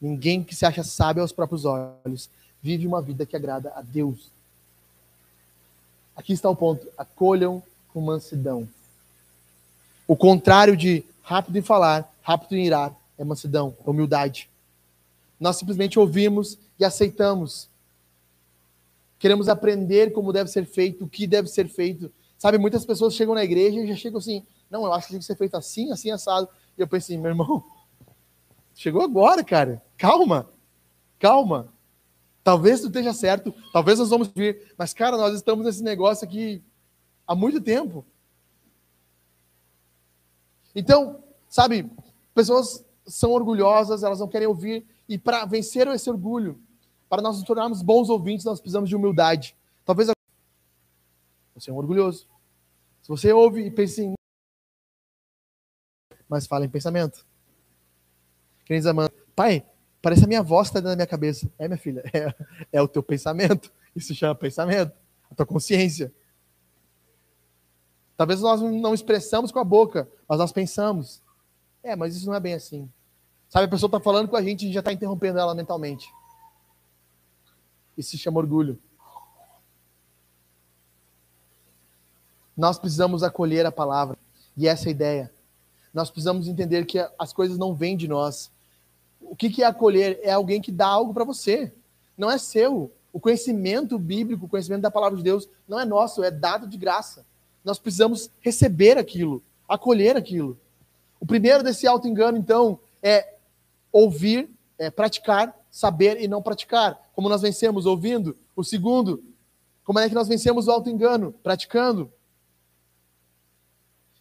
[0.00, 2.28] Ninguém que se acha sábio aos próprios olhos
[2.62, 4.30] vive uma vida que agrada a Deus.
[6.14, 6.86] Aqui está o ponto.
[6.96, 7.62] Acolham
[7.92, 8.68] com mansidão.
[10.06, 14.48] O contrário de rápido em falar, rápido em irar, é mansidão, é humildade.
[15.40, 17.68] Nós simplesmente ouvimos e aceitamos.
[19.18, 22.12] Queremos aprender como deve ser feito, o que deve ser feito.
[22.38, 25.20] Sabe, muitas pessoas chegam na igreja e já chegam assim, não, eu acho que tem
[25.20, 26.48] que ser feito assim, assim, assado.
[26.76, 27.64] E eu pensei, meu irmão,
[28.74, 29.82] chegou agora, cara.
[29.96, 30.50] Calma,
[31.18, 31.72] calma.
[32.44, 36.62] Talvez tu esteja certo, talvez nós vamos vir, mas, cara, nós estamos nesse negócio aqui
[37.26, 38.04] há muito tempo.
[40.72, 41.90] Então, sabe,
[42.32, 46.60] pessoas são orgulhosas, elas não querem ouvir, e para vencer esse orgulho,
[47.08, 49.56] para nós nos tornarmos bons ouvintes, nós precisamos de humildade.
[49.84, 50.08] Talvez
[51.54, 52.28] você é um orgulhoso.
[53.02, 54.14] Se você ouve e pensa em
[56.28, 57.24] mas fala em pensamento.
[58.64, 59.64] Queridos Amanda, pai,
[60.02, 61.48] parece a minha voz está dentro da minha cabeça.
[61.56, 62.34] É, minha filha, é,
[62.72, 63.72] é o teu pensamento.
[63.94, 64.92] Isso chama pensamento,
[65.30, 66.12] a tua consciência.
[68.16, 71.22] Talvez nós não expressamos com a boca, mas nós pensamos.
[71.82, 72.90] É, mas isso não é bem assim.
[73.48, 76.08] Sabe, a pessoa está falando com a gente e já está interrompendo ela mentalmente.
[77.96, 78.78] Isso se chama orgulho.
[82.56, 84.16] Nós precisamos acolher a palavra.
[84.56, 85.30] E essa é ideia.
[85.92, 88.50] Nós precisamos entender que as coisas não vêm de nós.
[89.20, 90.18] O que, é acolher?
[90.22, 91.72] É alguém que dá algo para você.
[92.16, 92.90] Não é seu.
[93.12, 96.76] O conhecimento bíblico, o conhecimento da palavra de Deus, não é nosso, é dado de
[96.76, 97.24] graça.
[97.64, 100.58] Nós precisamos receber aquilo, acolher aquilo.
[101.18, 103.34] O primeiro desse auto-engano, então, é
[103.90, 106.98] ouvir, é praticar, saber e não praticar.
[107.14, 108.34] Como nós vencemos ouvindo.
[108.56, 109.22] O segundo,
[109.84, 111.34] como é que nós vencemos o auto-engano?
[111.42, 112.10] Praticando.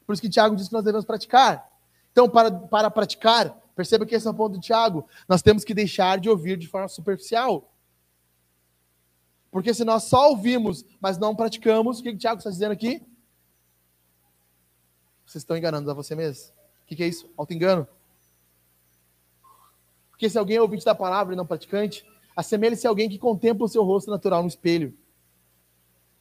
[0.06, 1.72] Por isso que Tiago diz que nós devemos praticar.
[2.12, 5.08] Então, para, para praticar, perceba que esse é o ponto de Tiago.
[5.30, 7.72] Nós temos que deixar de ouvir de forma superficial.
[9.50, 13.02] Porque se nós só ouvimos, mas não praticamos, o que o Tiago está dizendo aqui?
[15.26, 16.52] Vocês estão enganando a você mesmo.
[16.84, 17.32] O que, que é isso?
[17.38, 17.88] Auto-engano.
[20.16, 22.06] Porque se alguém é ouvinte da palavra e não praticante,
[22.36, 24.94] assemelha-se a alguém que contempla o seu rosto natural no espelho.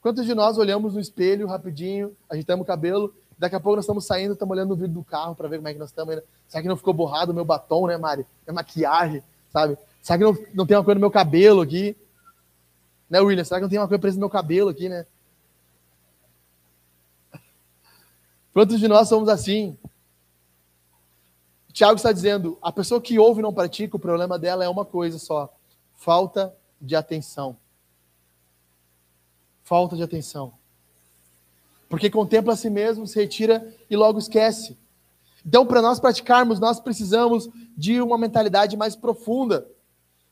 [0.01, 4.05] Quantos de nós olhamos no espelho rapidinho, agitamos o cabelo Daqui a pouco nós estamos
[4.05, 6.21] saindo, estamos olhando no vidro do carro para ver como é que nós estamos.
[6.47, 8.25] Será que não ficou borrado o meu batom, né, Mari?
[8.47, 9.21] Minha maquiagem,
[9.51, 9.77] sabe?
[10.01, 11.97] Será que não, não tem uma coisa no meu cabelo aqui?
[13.09, 13.43] Né, William?
[13.43, 15.05] Será que não tem uma coisa presa no meu cabelo aqui, né?
[18.53, 19.77] Quantos de nós somos assim?
[21.75, 24.85] Tiago está dizendo: a pessoa que ouve e não pratica, o problema dela é uma
[24.85, 25.53] coisa só:
[25.93, 27.57] falta de atenção.
[29.61, 30.53] Falta de atenção.
[31.89, 34.77] Porque contempla a si mesmo, se retira e logo esquece.
[35.45, 39.67] Então, para nós praticarmos, nós precisamos de uma mentalidade mais profunda.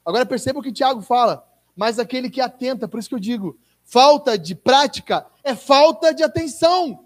[0.05, 3.59] Agora perceba o que Tiago fala, mas aquele que atenta, por isso que eu digo,
[3.83, 7.05] falta de prática é falta de atenção.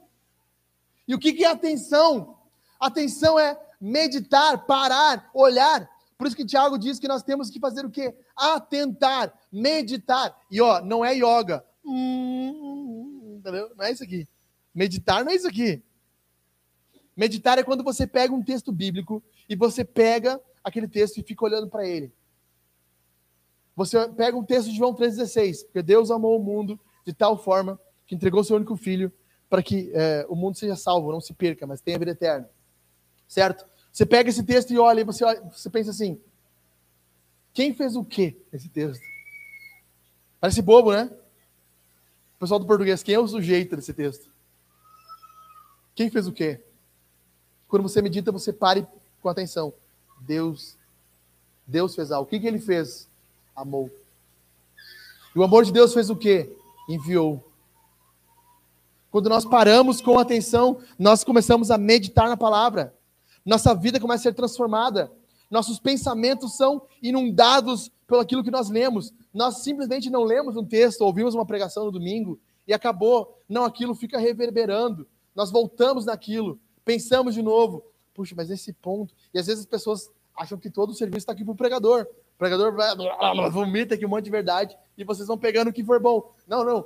[1.07, 2.37] E o que é atenção?
[2.79, 5.89] Atenção é meditar, parar, olhar.
[6.17, 8.15] Por isso que Tiago diz que nós temos que fazer o quê?
[8.35, 10.35] Atentar, meditar.
[10.49, 11.63] E ó, não é yoga.
[11.85, 13.71] Hum, entendeu?
[13.75, 14.27] Não é isso aqui.
[14.73, 15.83] Meditar não é isso aqui.
[17.15, 21.45] Meditar é quando você pega um texto bíblico e você pega aquele texto e fica
[21.45, 22.11] olhando para ele.
[23.75, 27.79] Você pega um texto de João 3,16, porque Deus amou o mundo de tal forma
[28.05, 29.11] que entregou seu único filho
[29.49, 32.49] para que é, o mundo seja salvo, não se perca, mas tenha vida eterna.
[33.27, 33.65] Certo?
[33.91, 36.19] Você pega esse texto e olha, e você, você pensa assim:
[37.53, 39.03] quem fez o quê nesse texto?
[40.39, 41.09] Parece bobo, né?
[42.35, 44.29] O pessoal do português, quem é o sujeito desse texto?
[45.95, 46.61] Quem fez o quê?
[47.67, 48.85] Quando você medita, você pare
[49.21, 49.73] com atenção.
[50.21, 50.77] Deus,
[51.65, 52.27] Deus fez algo.
[52.27, 53.09] O que, que ele fez?
[53.55, 53.89] Amou.
[55.35, 56.55] E o amor de Deus fez o quê?
[56.87, 57.43] Enviou.
[59.09, 62.93] Quando nós paramos com atenção, nós começamos a meditar na palavra.
[63.47, 65.09] Nossa vida começa a ser transformada.
[65.49, 69.13] Nossos pensamentos são inundados pelo aquilo que nós lemos.
[69.33, 72.37] Nós simplesmente não lemos um texto, ouvimos uma pregação no domingo
[72.67, 73.41] e acabou.
[73.47, 75.07] Não, aquilo fica reverberando.
[75.33, 77.85] Nós voltamos naquilo, pensamos de novo.
[78.13, 79.15] Puxa, mas esse ponto.
[79.33, 82.01] E às vezes as pessoas acham que todo o serviço está aqui para o pregador.
[82.01, 82.75] O pregador
[83.49, 86.33] vomita aqui um monte de verdade e vocês vão pegando o que for bom.
[86.45, 86.85] Não, não.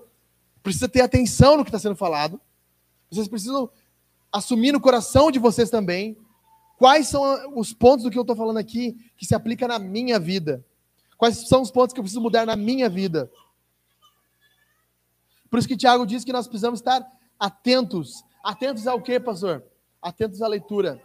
[0.61, 2.39] Precisa ter atenção no que está sendo falado.
[3.09, 3.67] Vocês precisam
[4.31, 6.15] assumir no coração de vocês também
[6.81, 10.19] quais são os pontos do que eu estou falando aqui que se aplica na minha
[10.19, 10.65] vida.
[11.15, 13.31] Quais são os pontos que eu preciso mudar na minha vida.
[15.47, 17.07] Por isso que Tiago diz que nós precisamos estar
[17.39, 18.23] atentos.
[18.43, 19.63] Atentos ao quê, pastor?
[20.01, 20.99] Atentos à leitura.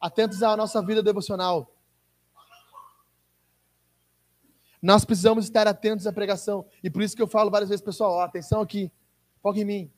[0.00, 1.70] Atentos à nossa vida devocional.
[4.80, 6.64] Nós precisamos estar atentos à pregação.
[6.82, 8.90] E por isso que eu falo várias vezes, pessoal, ó, atenção aqui,
[9.42, 9.92] foca em mim.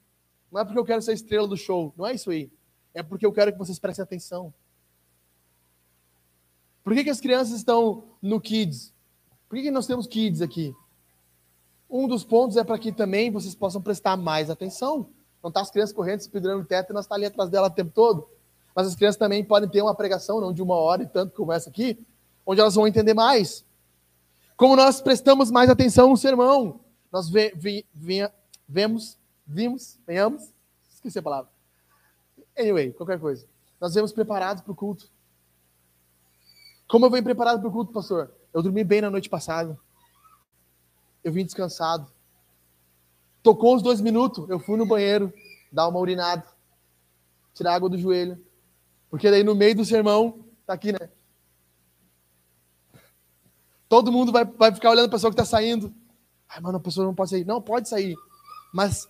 [0.50, 2.50] Não é porque eu quero ser estrela do show, não é isso aí.
[2.96, 4.54] É porque eu quero que vocês prestem atenção.
[6.82, 8.90] Por que, que as crianças estão no Kids?
[9.46, 10.74] Por que, que nós temos Kids aqui?
[11.90, 15.10] Um dos pontos é para que também vocês possam prestar mais atenção.
[15.42, 17.66] Não tá as crianças correndo, se pendurando no teto e nós está ali atrás dela
[17.66, 18.30] o tempo todo.
[18.74, 21.52] Mas as crianças também podem ter uma pregação, não de uma hora e tanto como
[21.52, 22.02] essa aqui,
[22.46, 23.62] onde elas vão entender mais.
[24.56, 26.80] Como nós prestamos mais atenção no sermão.
[27.12, 27.52] Nós ve,
[27.94, 30.50] vemos, vimos, venhamos,
[30.90, 31.55] esqueci a palavra.
[32.56, 33.46] Anyway, qualquer coisa.
[33.80, 35.10] Nós vemos preparados para o culto.
[36.88, 38.32] Como eu venho preparado para o culto, pastor?
[38.52, 39.78] Eu dormi bem na noite passada.
[41.22, 42.10] Eu vim descansado.
[43.42, 45.32] Tocou os dois minutos, eu fui no banheiro,
[45.70, 46.44] dar uma urinada,
[47.54, 48.42] tirar água do joelho.
[49.10, 51.10] Porque daí no meio do sermão, tá aqui, né?
[53.88, 55.94] Todo mundo vai, vai ficar olhando a pessoa que está saindo.
[56.48, 57.44] Ai, mano, a pessoa não pode sair.
[57.44, 58.16] Não, pode sair.
[58.72, 59.08] Mas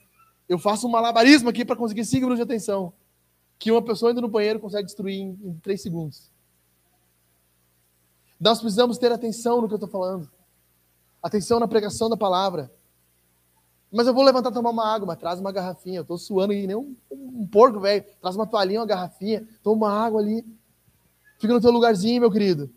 [0.48, 2.92] eu faço um malabarismo aqui para conseguir cinco minutos de atenção.
[3.58, 6.30] Que uma pessoa indo no banheiro consegue destruir em, em três segundos.
[8.38, 10.30] Nós precisamos ter atenção no que eu estou falando.
[11.22, 12.70] Atenção na pregação da palavra.
[13.90, 16.00] Mas eu vou levantar tomar uma água, mas traz uma garrafinha.
[16.00, 18.04] Eu estou suando aí, nem um, um porco, velho.
[18.20, 19.46] Traz uma toalhinha, uma garrafinha.
[19.62, 20.44] Toma uma água ali.
[21.38, 22.70] Fica no teu lugarzinho, meu querido.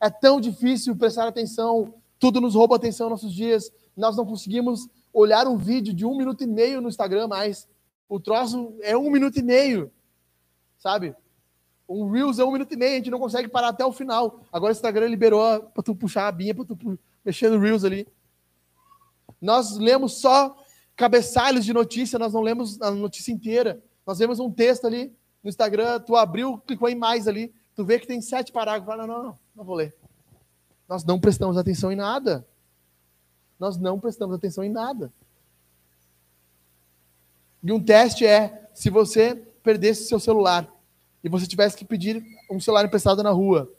[0.00, 3.70] É tão difícil prestar atenção, tudo nos rouba atenção nos nossos dias.
[3.96, 7.68] Nós não conseguimos olhar um vídeo de um minuto e meio no Instagram mais.
[8.10, 9.88] O troço é um minuto e meio,
[10.80, 11.14] sabe?
[11.88, 14.40] Um Reels é um minuto e meio, a gente não consegue parar até o final.
[14.52, 18.08] Agora o Instagram liberou para tu puxar a binha, para tu mexer no Reels ali.
[19.40, 20.56] Nós lemos só
[20.96, 23.80] cabeçalhos de notícia, nós não lemos a notícia inteira.
[24.04, 27.96] Nós vemos um texto ali no Instagram, tu abriu, clicou em mais ali, tu vê
[28.00, 28.98] que tem sete parágrafos.
[28.98, 29.94] Não, não, não, não vou ler.
[30.88, 32.44] Nós não prestamos atenção em nada.
[33.56, 35.12] Nós não prestamos atenção em nada.
[37.62, 40.68] E um teste é se você perdesse seu celular
[41.22, 43.70] e você tivesse que pedir um celular emprestado na rua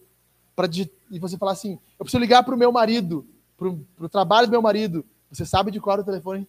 [0.55, 0.67] para
[1.09, 3.27] e você falar assim, eu preciso ligar para o meu marido,
[3.57, 5.05] para o trabalho do meu marido.
[5.29, 6.47] Você sabe de qual é o telefone?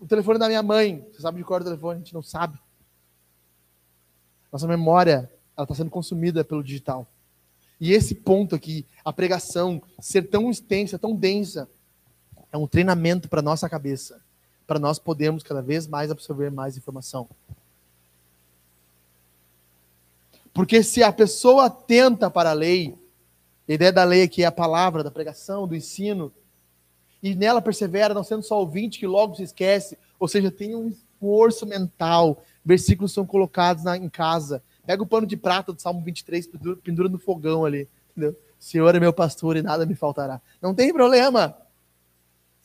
[0.00, 1.06] O telefone da minha mãe.
[1.12, 1.96] Você sabe de qual é o telefone?
[1.96, 2.58] A gente não sabe.
[4.50, 7.06] Nossa memória ela está sendo consumida pelo digital.
[7.80, 11.68] E esse ponto aqui, a pregação ser tão extensa, tão densa,
[12.52, 14.20] é um treinamento para nossa cabeça,
[14.66, 17.28] para nós podermos cada vez mais absorver mais informação.
[20.52, 22.96] Porque se a pessoa atenta para a lei,
[23.68, 26.32] a ideia da lei aqui é a palavra, da pregação, do ensino,
[27.22, 30.88] e nela persevera, não sendo só ouvinte que logo se esquece, ou seja, tem um
[30.88, 36.00] esforço mental, versículos são colocados na, em casa, Pega o pano de prata do Salmo
[36.00, 37.88] 23, pendura, pendura no fogão ali.
[38.10, 38.36] Entendeu?
[38.58, 40.40] Senhor é meu pastor e nada me faltará.
[40.60, 41.56] Não tem problema.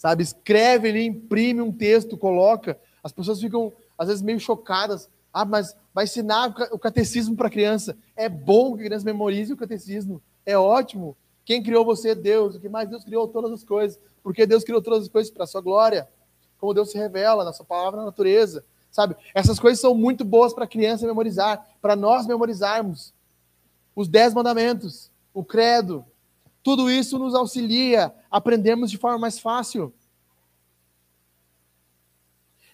[0.05, 0.21] Sabe?
[0.21, 2.79] Escreve ali, imprime um texto, coloca.
[3.03, 5.09] As pessoas ficam, às vezes, meio chocadas.
[5.33, 7.97] Ah, mas vai ensinar o catecismo para criança.
[8.15, 10.21] É bom que a criança memorize o catecismo.
[10.45, 11.17] É ótimo.
[11.43, 12.53] Quem criou você é Deus.
[12.53, 13.99] O que mais Deus criou todas as coisas.
[14.21, 16.07] Porque Deus criou todas as coisas para a sua glória.
[16.59, 19.15] Como Deus se revela na sua palavra na natureza sabe?
[19.33, 23.13] Essas coisas são muito boas para a criança memorizar, para nós memorizarmos.
[23.93, 26.05] Os dez mandamentos, o credo,
[26.65, 29.93] tudo isso nos auxilia a aprendermos de forma mais fácil.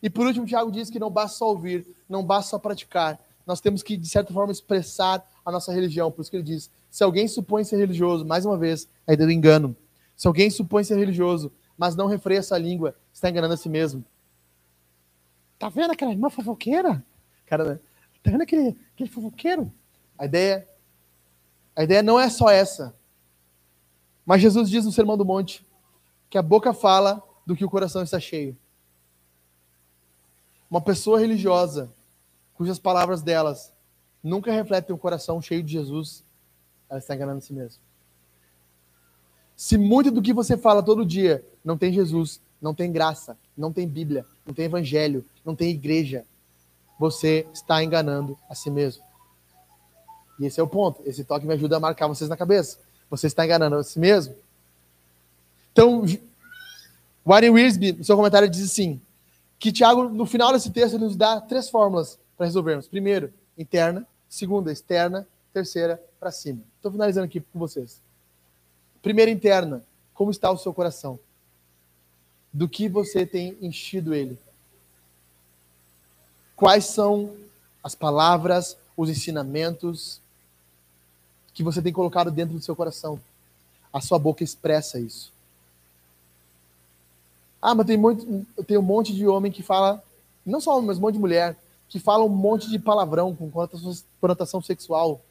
[0.02, 3.60] E por último, Tiago diz que não basta só ouvir, não basta só praticar, nós
[3.60, 6.10] temos que, de certa forma, expressar a nossa religião.
[6.10, 9.30] Por isso que ele diz: se alguém supõe ser religioso, mais uma vez, é do
[9.30, 9.76] engano.
[10.16, 14.06] Se alguém supõe ser religioso, mas não refreia essa língua, está enganando a si mesmo.
[15.60, 17.04] Tá vendo aquela irmã fofoqueira?
[17.46, 17.82] Cara,
[18.24, 19.70] tá vendo aquele, aquele fofoqueiro?
[20.18, 20.66] A ideia,
[21.76, 22.96] a ideia não é só essa.
[24.32, 25.62] Mas Jesus diz no Sermão do Monte
[26.30, 28.56] que a boca fala do que o coração está cheio.
[30.70, 31.92] Uma pessoa religiosa,
[32.54, 33.74] cujas palavras delas
[34.24, 36.24] nunca refletem um coração cheio de Jesus,
[36.90, 37.82] ela está enganando a si mesma.
[39.54, 43.74] Se muito do que você fala todo dia não tem Jesus, não tem graça, não
[43.74, 46.26] tem Bíblia, não tem Evangelho, não tem igreja,
[46.98, 49.04] você está enganando a si mesmo.
[50.40, 51.02] E esse é o ponto.
[51.06, 52.80] Esse toque me ajuda a marcar vocês na cabeça.
[53.12, 54.34] Você está enganando a si mesmo.
[55.72, 56.04] Então,
[57.26, 59.00] Warren Wiersbe, no seu comentário, diz assim:
[59.60, 62.88] que Tiago, no final desse texto, ele nos dá três fórmulas para resolvermos.
[62.88, 64.08] Primeiro, interna.
[64.28, 65.28] Segunda, externa.
[65.54, 66.62] Terceira, para cima.
[66.78, 68.02] Estou finalizando aqui com vocês.
[69.04, 69.84] Primeira, interna.
[70.14, 71.20] Como está o seu coração?
[72.52, 74.40] Do que você tem enchido ele?
[76.56, 77.36] Quais são
[77.84, 80.22] as palavras, os ensinamentos
[81.54, 83.20] que você tem colocado dentro do seu coração?
[83.92, 85.32] A sua boca expressa isso.
[87.62, 90.02] Ah, mas tem, muito, tem um monte de homem que fala,
[90.46, 91.56] não só homem, mas um monte de mulher,
[91.88, 93.52] que fala um monte de palavrão com
[94.20, 95.22] conotação, sexual.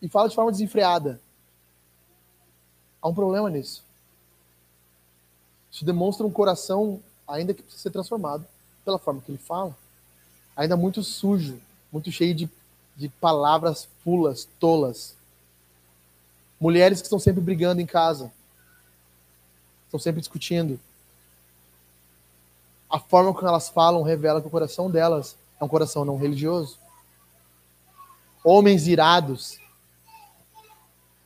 [0.00, 1.20] E fala de forma desenfreada.
[3.00, 3.84] Há um problema nisso.
[5.70, 8.46] Isso demonstra um coração ainda que precisa ser transformado
[8.84, 9.76] pela forma que ele fala.
[10.56, 11.60] Ainda muito sujo,
[11.92, 12.48] muito cheio de,
[12.96, 15.14] de palavras fulas, tolas.
[16.60, 18.32] Mulheres que estão sempre brigando em casa.
[19.86, 20.78] Estão sempre discutindo
[22.94, 26.78] a forma como elas falam revela que o coração delas é um coração não religioso.
[28.44, 29.58] Homens irados.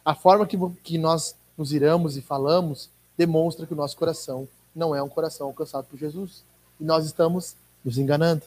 [0.02, 2.88] A forma que, que nós nos iramos e falamos
[3.18, 6.42] demonstra que o nosso coração não é um coração alcançado por Jesus.
[6.80, 7.54] E nós estamos
[7.84, 8.44] nos enganando.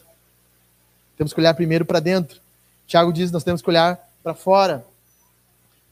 [1.16, 2.40] Temos que olhar primeiro para dentro.
[2.86, 4.84] Tiago diz: nós temos que olhar para fora.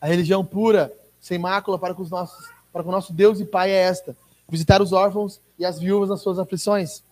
[0.00, 3.44] A religião pura, sem mácula para com, os nossos, para com o nosso Deus e
[3.44, 4.16] Pai é esta:
[4.48, 7.02] visitar os órfãos e as viúvas nas suas aflições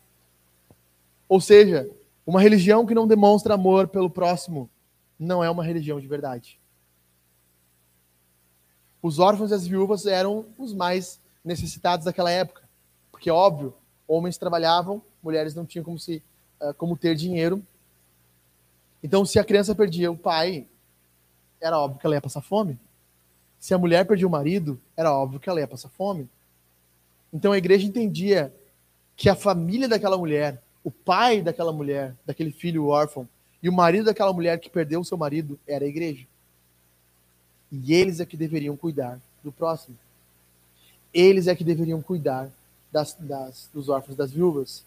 [1.28, 1.88] ou seja,
[2.26, 4.70] uma religião que não demonstra amor pelo próximo
[5.18, 6.58] não é uma religião de verdade.
[9.02, 12.62] Os órfãos e as viúvas eram os mais necessitados daquela época,
[13.12, 13.74] porque óbvio,
[14.06, 16.22] homens trabalhavam, mulheres não tinham como se
[16.60, 17.62] uh, como ter dinheiro.
[19.02, 20.66] Então, se a criança perdia o pai,
[21.60, 22.78] era óbvio que ela ia passar fome.
[23.58, 26.28] Se a mulher perdia o marido, era óbvio que ela ia passar fome.
[27.32, 28.54] Então a igreja entendia
[29.16, 33.28] que a família daquela mulher o pai daquela mulher, daquele filho órfão,
[33.62, 36.26] e o marido daquela mulher que perdeu o seu marido era a igreja.
[37.70, 39.98] E eles é que deveriam cuidar do próximo.
[41.12, 42.50] Eles é que deveriam cuidar
[42.90, 44.82] das, das, dos órfãos, das viúvas.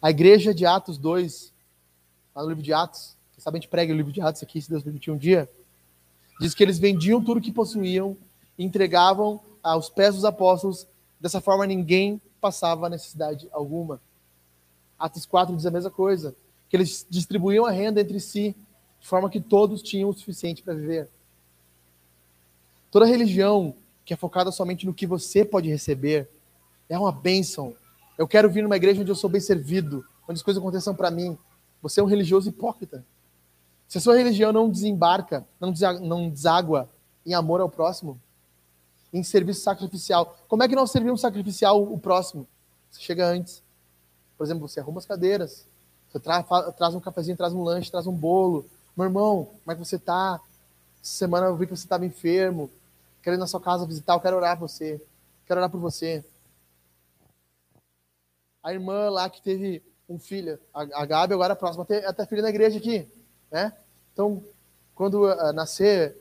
[0.00, 1.52] A igreja de Atos 2,
[2.38, 4.62] lá no livro de Atos, quem sabe a gente prega o livro de Atos aqui,
[4.62, 5.48] se Deus permitir um dia,
[6.40, 8.16] diz que eles vendiam tudo que possuíam
[8.56, 10.86] entregavam aos pés dos apóstolos.
[11.20, 14.00] Dessa forma, ninguém passava necessidade alguma.
[14.96, 16.34] Atos 4 diz a mesma coisa,
[16.68, 18.54] que eles distribuíam a renda entre si,
[19.00, 21.08] de forma que todos tinham o suficiente para viver.
[22.90, 23.74] Toda religião
[24.04, 26.28] que é focada somente no que você pode receber
[26.88, 27.74] é uma bênção.
[28.16, 31.10] Eu quero vir numa igreja onde eu sou bem servido, onde as coisas aconteçam para
[31.10, 31.36] mim.
[31.82, 33.04] Você é um religioso hipócrita.
[33.86, 36.88] Se a sua religião não desembarca, não deságua
[37.24, 38.20] em amor ao próximo,
[39.12, 40.36] em serviço sacrificial.
[40.46, 42.46] Como é que nós servimos sacrificial o próximo?
[42.90, 43.62] Você chega antes.
[44.36, 45.66] Por exemplo, você arruma as cadeiras,
[46.08, 48.66] você tra traz um cafezinho, traz um lanche, traz um bolo.
[48.96, 50.40] Meu irmão, como é que você está?
[51.02, 52.70] Semana eu vi que você estava enfermo.
[53.22, 55.00] Quero ir na sua casa visitar, eu quero orar por você.
[55.46, 56.24] Quero orar por você.
[58.62, 62.48] A irmã lá que teve um filho, a, Gabi agora é próxima, até, filho na
[62.48, 63.06] igreja aqui,
[63.50, 63.72] né?
[64.12, 64.42] Então,
[64.94, 66.16] quando uh, nascer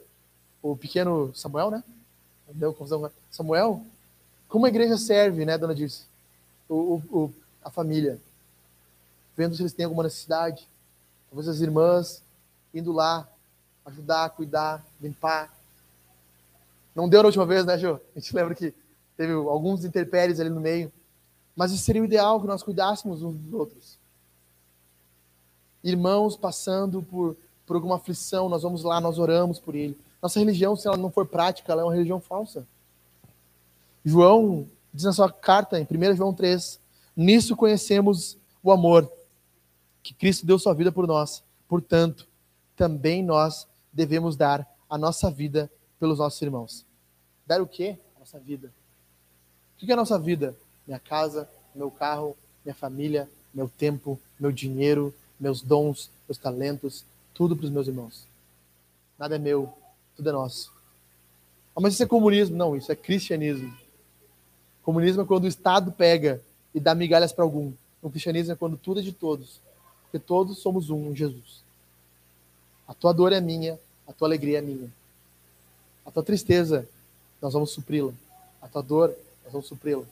[0.61, 1.83] o pequeno Samuel, né?
[2.49, 3.09] Deu confusão.
[3.31, 3.81] Samuel,
[4.47, 6.03] como a igreja serve, né, dona Dirce?
[6.69, 7.33] O, o,
[7.63, 8.19] a família.
[9.35, 10.67] Vendo se eles têm alguma necessidade.
[11.29, 12.23] Talvez as irmãs
[12.73, 13.27] indo lá,
[13.85, 15.53] ajudar, cuidar, limpar.
[16.95, 17.99] Não deu na última vez, né, Jô?
[18.15, 18.73] A gente lembra que
[19.15, 20.91] teve alguns interpéries ali no meio.
[21.57, 23.97] Mas seria o ideal, que nós cuidássemos uns dos outros.
[25.83, 27.35] Irmãos passando por,
[27.65, 29.97] por alguma aflição, nós vamos lá, nós oramos por ele.
[30.21, 32.67] Nossa religião, se ela não for prática, ela é uma religião falsa.
[34.05, 36.79] João diz na sua carta, em 1 João 3,
[37.15, 39.11] nisso conhecemos o amor,
[40.03, 41.43] que Cristo deu sua vida por nós.
[41.67, 42.27] Portanto,
[42.75, 46.85] também nós devemos dar a nossa vida pelos nossos irmãos.
[47.47, 47.97] Dar o quê?
[48.15, 48.71] A nossa vida.
[49.75, 50.55] O que é a nossa vida?
[50.87, 57.55] Minha casa, meu carro, minha família, meu tempo, meu dinheiro, meus dons, meus talentos, tudo
[57.55, 58.25] para os meus irmãos.
[59.19, 59.71] Nada é meu,
[60.15, 60.71] tudo é nosso.
[61.75, 62.55] Ah, mas isso é comunismo?
[62.55, 63.71] Não, isso é cristianismo.
[64.81, 66.41] Comunismo é quando o Estado pega
[66.73, 67.71] e dá migalhas para algum.
[68.01, 69.59] O cristianismo é quando tudo é de todos.
[70.03, 71.61] Porque todos somos um em Jesus.
[72.87, 73.77] A tua dor é minha,
[74.07, 74.91] a tua alegria é minha.
[76.05, 76.87] A tua tristeza,
[77.41, 78.13] nós vamos supri-la.
[78.61, 79.13] A tua dor,
[79.43, 80.05] nós vamos supri-la.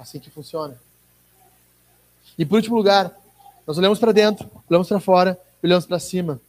[0.00, 0.80] Assim que funciona.
[2.38, 3.14] E por último lugar,
[3.66, 6.40] nós olhamos para dentro, olhamos para fora, olhamos para cima.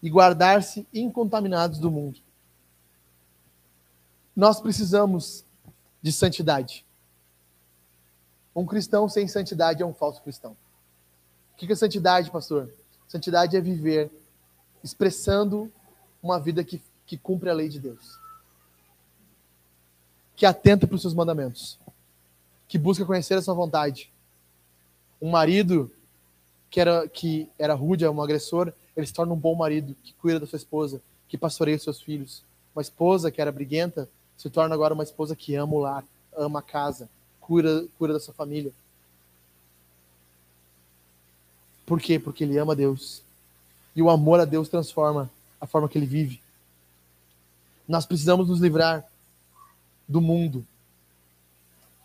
[0.00, 2.20] E guardar-se incontaminados do mundo.
[4.36, 5.44] Nós precisamos
[6.00, 6.84] de santidade.
[8.54, 10.56] Um cristão sem santidade é um falso cristão.
[11.52, 12.72] O que é santidade, pastor?
[13.08, 14.12] Santidade é viver
[14.84, 15.72] expressando
[16.22, 18.16] uma vida que, que cumpre a lei de Deus.
[20.36, 21.80] Que atenta para os seus mandamentos.
[22.68, 24.10] Que busca conhecer a sua vontade.
[25.20, 25.90] Um marido
[26.70, 30.38] que era, que era rude, um agressor, ele se torna um bom marido, que cuida
[30.38, 32.42] da sua esposa, que pastoreia os seus filhos.
[32.74, 36.04] Uma esposa que era briguenta, se torna agora uma esposa que ama o lar,
[36.36, 37.08] ama a casa,
[37.40, 38.72] cura, cura da sua família.
[41.86, 42.18] Por quê?
[42.18, 43.22] Porque ele ama Deus.
[43.96, 46.40] E o amor a Deus transforma a forma que ele vive.
[47.88, 49.04] Nós precisamos nos livrar
[50.06, 50.64] do mundo.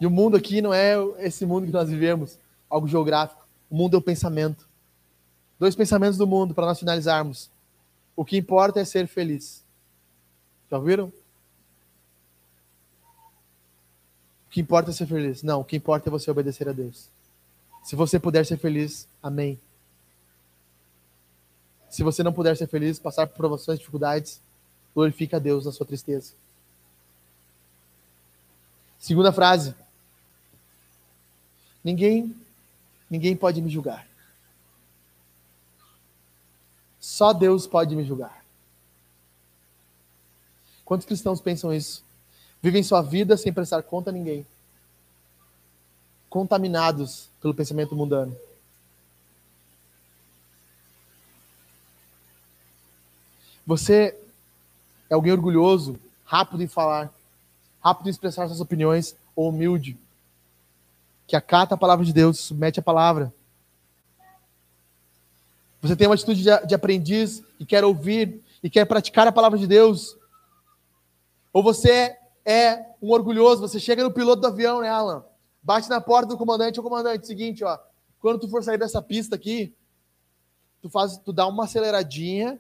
[0.03, 2.37] E o mundo aqui não é esse mundo que nós vivemos,
[2.69, 3.41] algo geográfico.
[3.71, 4.67] O mundo é o pensamento.
[5.57, 7.49] Dois pensamentos do mundo para nós finalizarmos.
[8.13, 9.63] O que importa é ser feliz.
[10.69, 11.09] Já ouviram?
[14.51, 15.41] que importa é ser feliz.
[15.41, 17.07] Não, o que importa é você obedecer a Deus.
[17.81, 19.57] Se você puder ser feliz, amém.
[21.89, 24.41] Se você não puder ser feliz, passar por provações, dificuldades,
[24.93, 26.33] glorifica a Deus na sua tristeza.
[28.99, 29.73] Segunda frase.
[31.83, 32.35] Ninguém,
[33.09, 34.07] ninguém pode me julgar.
[36.99, 38.43] Só Deus pode me julgar.
[40.85, 42.03] Quantos cristãos pensam isso?
[42.63, 44.47] vivem sua vida sem prestar conta a ninguém,
[46.29, 48.33] contaminados pelo pensamento mundano.
[53.67, 54.17] Você
[55.09, 57.13] é alguém orgulhoso, rápido em falar,
[57.83, 59.97] rápido em expressar suas opiniões, ou humilde,
[61.27, 63.33] que acata a palavra de Deus, submete a palavra.
[65.81, 69.59] Você tem uma atitude de, de aprendiz e quer ouvir e quer praticar a palavra
[69.59, 70.17] de Deus.
[71.51, 73.61] Ou você é um orgulhoso.
[73.61, 75.23] Você chega no piloto do avião, né, Alan?
[75.61, 77.77] Bate na porta do comandante, o comandante, seguinte, ó.
[78.19, 79.73] Quando tu for sair dessa pista aqui,
[80.81, 82.59] tu faz, tu dá uma aceleradinha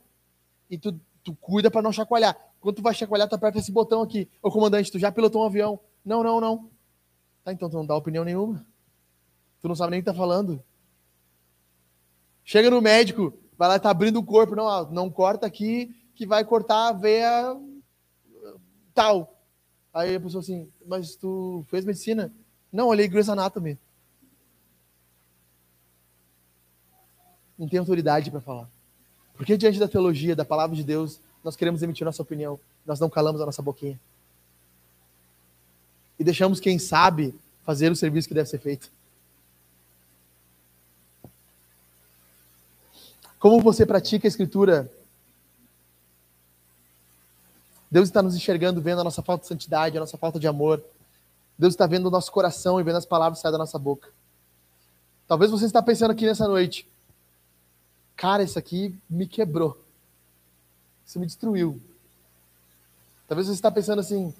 [0.69, 2.37] e tu, tu cuida para não chacoalhar.
[2.59, 4.29] Quando tu vai chacoalhar, tu aperta esse botão aqui.
[4.41, 5.79] Ô comandante, tu já pilotou um avião?
[6.05, 6.69] Não, não, não.
[7.43, 8.65] Tá, então tu não dá opinião nenhuma.
[9.61, 10.63] Tu não sabe nem o que tá falando.
[12.43, 14.55] Chega no médico, vai lá, tá abrindo o corpo.
[14.55, 17.57] Não, não corta aqui, que vai cortar a veia
[18.93, 19.37] tal.
[19.93, 22.31] Aí a pessoa assim, mas tu fez medicina?
[22.71, 23.77] Não, olhei Grey's Anatomy.
[27.57, 28.69] Não tem autoridade para falar.
[29.35, 33.09] Porque diante da teologia, da palavra de Deus, nós queremos emitir nossa opinião, nós não
[33.09, 33.99] calamos a nossa boquinha.
[36.23, 38.89] E deixamos quem sabe fazer o serviço que deve ser feito.
[43.37, 44.89] Como você pratica a escritura
[47.91, 50.81] Deus está nos enxergando, vendo a nossa falta de santidade, a nossa falta de amor.
[51.59, 54.09] Deus está vendo o nosso coração e vendo as palavras saem da nossa boca.
[55.27, 56.87] Talvez você está pensando aqui nessa noite,
[58.15, 59.77] cara, isso aqui me quebrou.
[61.05, 61.81] Isso me destruiu.
[63.27, 64.33] Talvez você está pensando assim,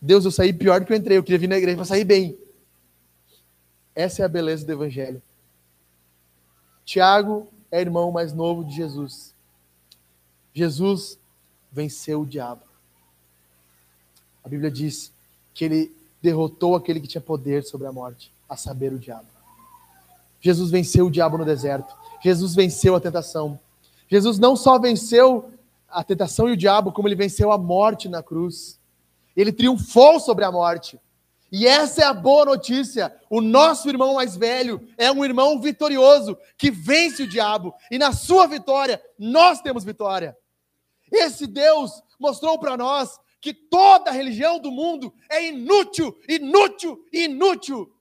[0.00, 2.04] Deus, eu saí pior do que eu entrei, eu queria vir na igreja para sair
[2.04, 2.38] bem.
[3.94, 5.20] Essa é a beleza do evangelho.
[6.84, 9.34] Tiago é irmão mais novo de Jesus.
[10.54, 11.18] Jesus
[11.70, 12.62] venceu o diabo.
[14.44, 15.12] A Bíblia diz
[15.52, 15.92] que ele
[16.22, 19.26] derrotou aquele que tinha poder sobre a morte, a saber, o diabo.
[20.40, 21.94] Jesus venceu o diabo no deserto.
[22.22, 23.58] Jesus venceu a tentação.
[24.08, 25.50] Jesus não só venceu
[25.88, 28.78] a tentação e o diabo, como ele venceu a morte na cruz.
[29.40, 31.00] Ele triunfou sobre a morte.
[31.50, 33.16] E essa é a boa notícia.
[33.30, 37.72] O nosso irmão mais velho é um irmão vitorioso que vence o diabo.
[37.88, 40.36] E na sua vitória, nós temos vitória.
[41.12, 47.94] Esse Deus mostrou para nós que toda religião do mundo é inútil, inútil, inútil.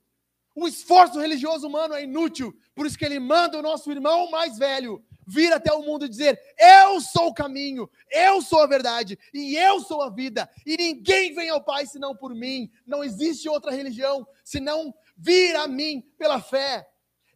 [0.55, 4.57] O esforço religioso humano é inútil, por isso que ele manda o nosso irmão mais
[4.57, 9.19] velho vir até o mundo e dizer: Eu sou o caminho, eu sou a verdade
[9.33, 12.71] e eu sou a vida, e ninguém vem ao Pai senão por mim.
[12.85, 16.89] Não existe outra religião senão vir a mim pela fé.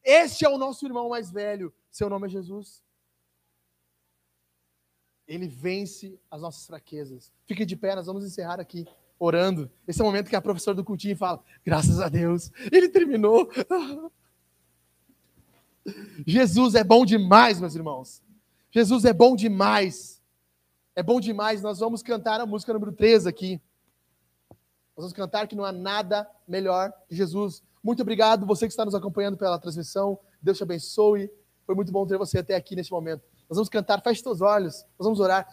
[0.03, 2.81] Este é o nosso irmão mais velho, seu nome é Jesus.
[5.27, 7.31] Ele vence as nossas fraquezas.
[7.45, 8.85] Fique de pé, nós vamos encerrar aqui
[9.19, 9.71] orando.
[9.87, 13.49] Esse é o momento que a professora do cultinho fala: graças a Deus, ele terminou.
[16.25, 18.21] Jesus é bom demais, meus irmãos.
[18.71, 20.21] Jesus é bom demais.
[20.95, 21.61] É bom demais.
[21.61, 23.61] Nós vamos cantar a música número 3 aqui.
[24.49, 27.63] Nós vamos cantar que não há nada melhor que Jesus.
[27.83, 30.19] Muito obrigado, você que está nos acompanhando pela transmissão.
[30.41, 31.31] Deus te abençoe.
[31.65, 33.23] Foi muito bom ter você até aqui neste momento.
[33.49, 35.49] Nós vamos cantar, feche seus olhos, nós vamos orar.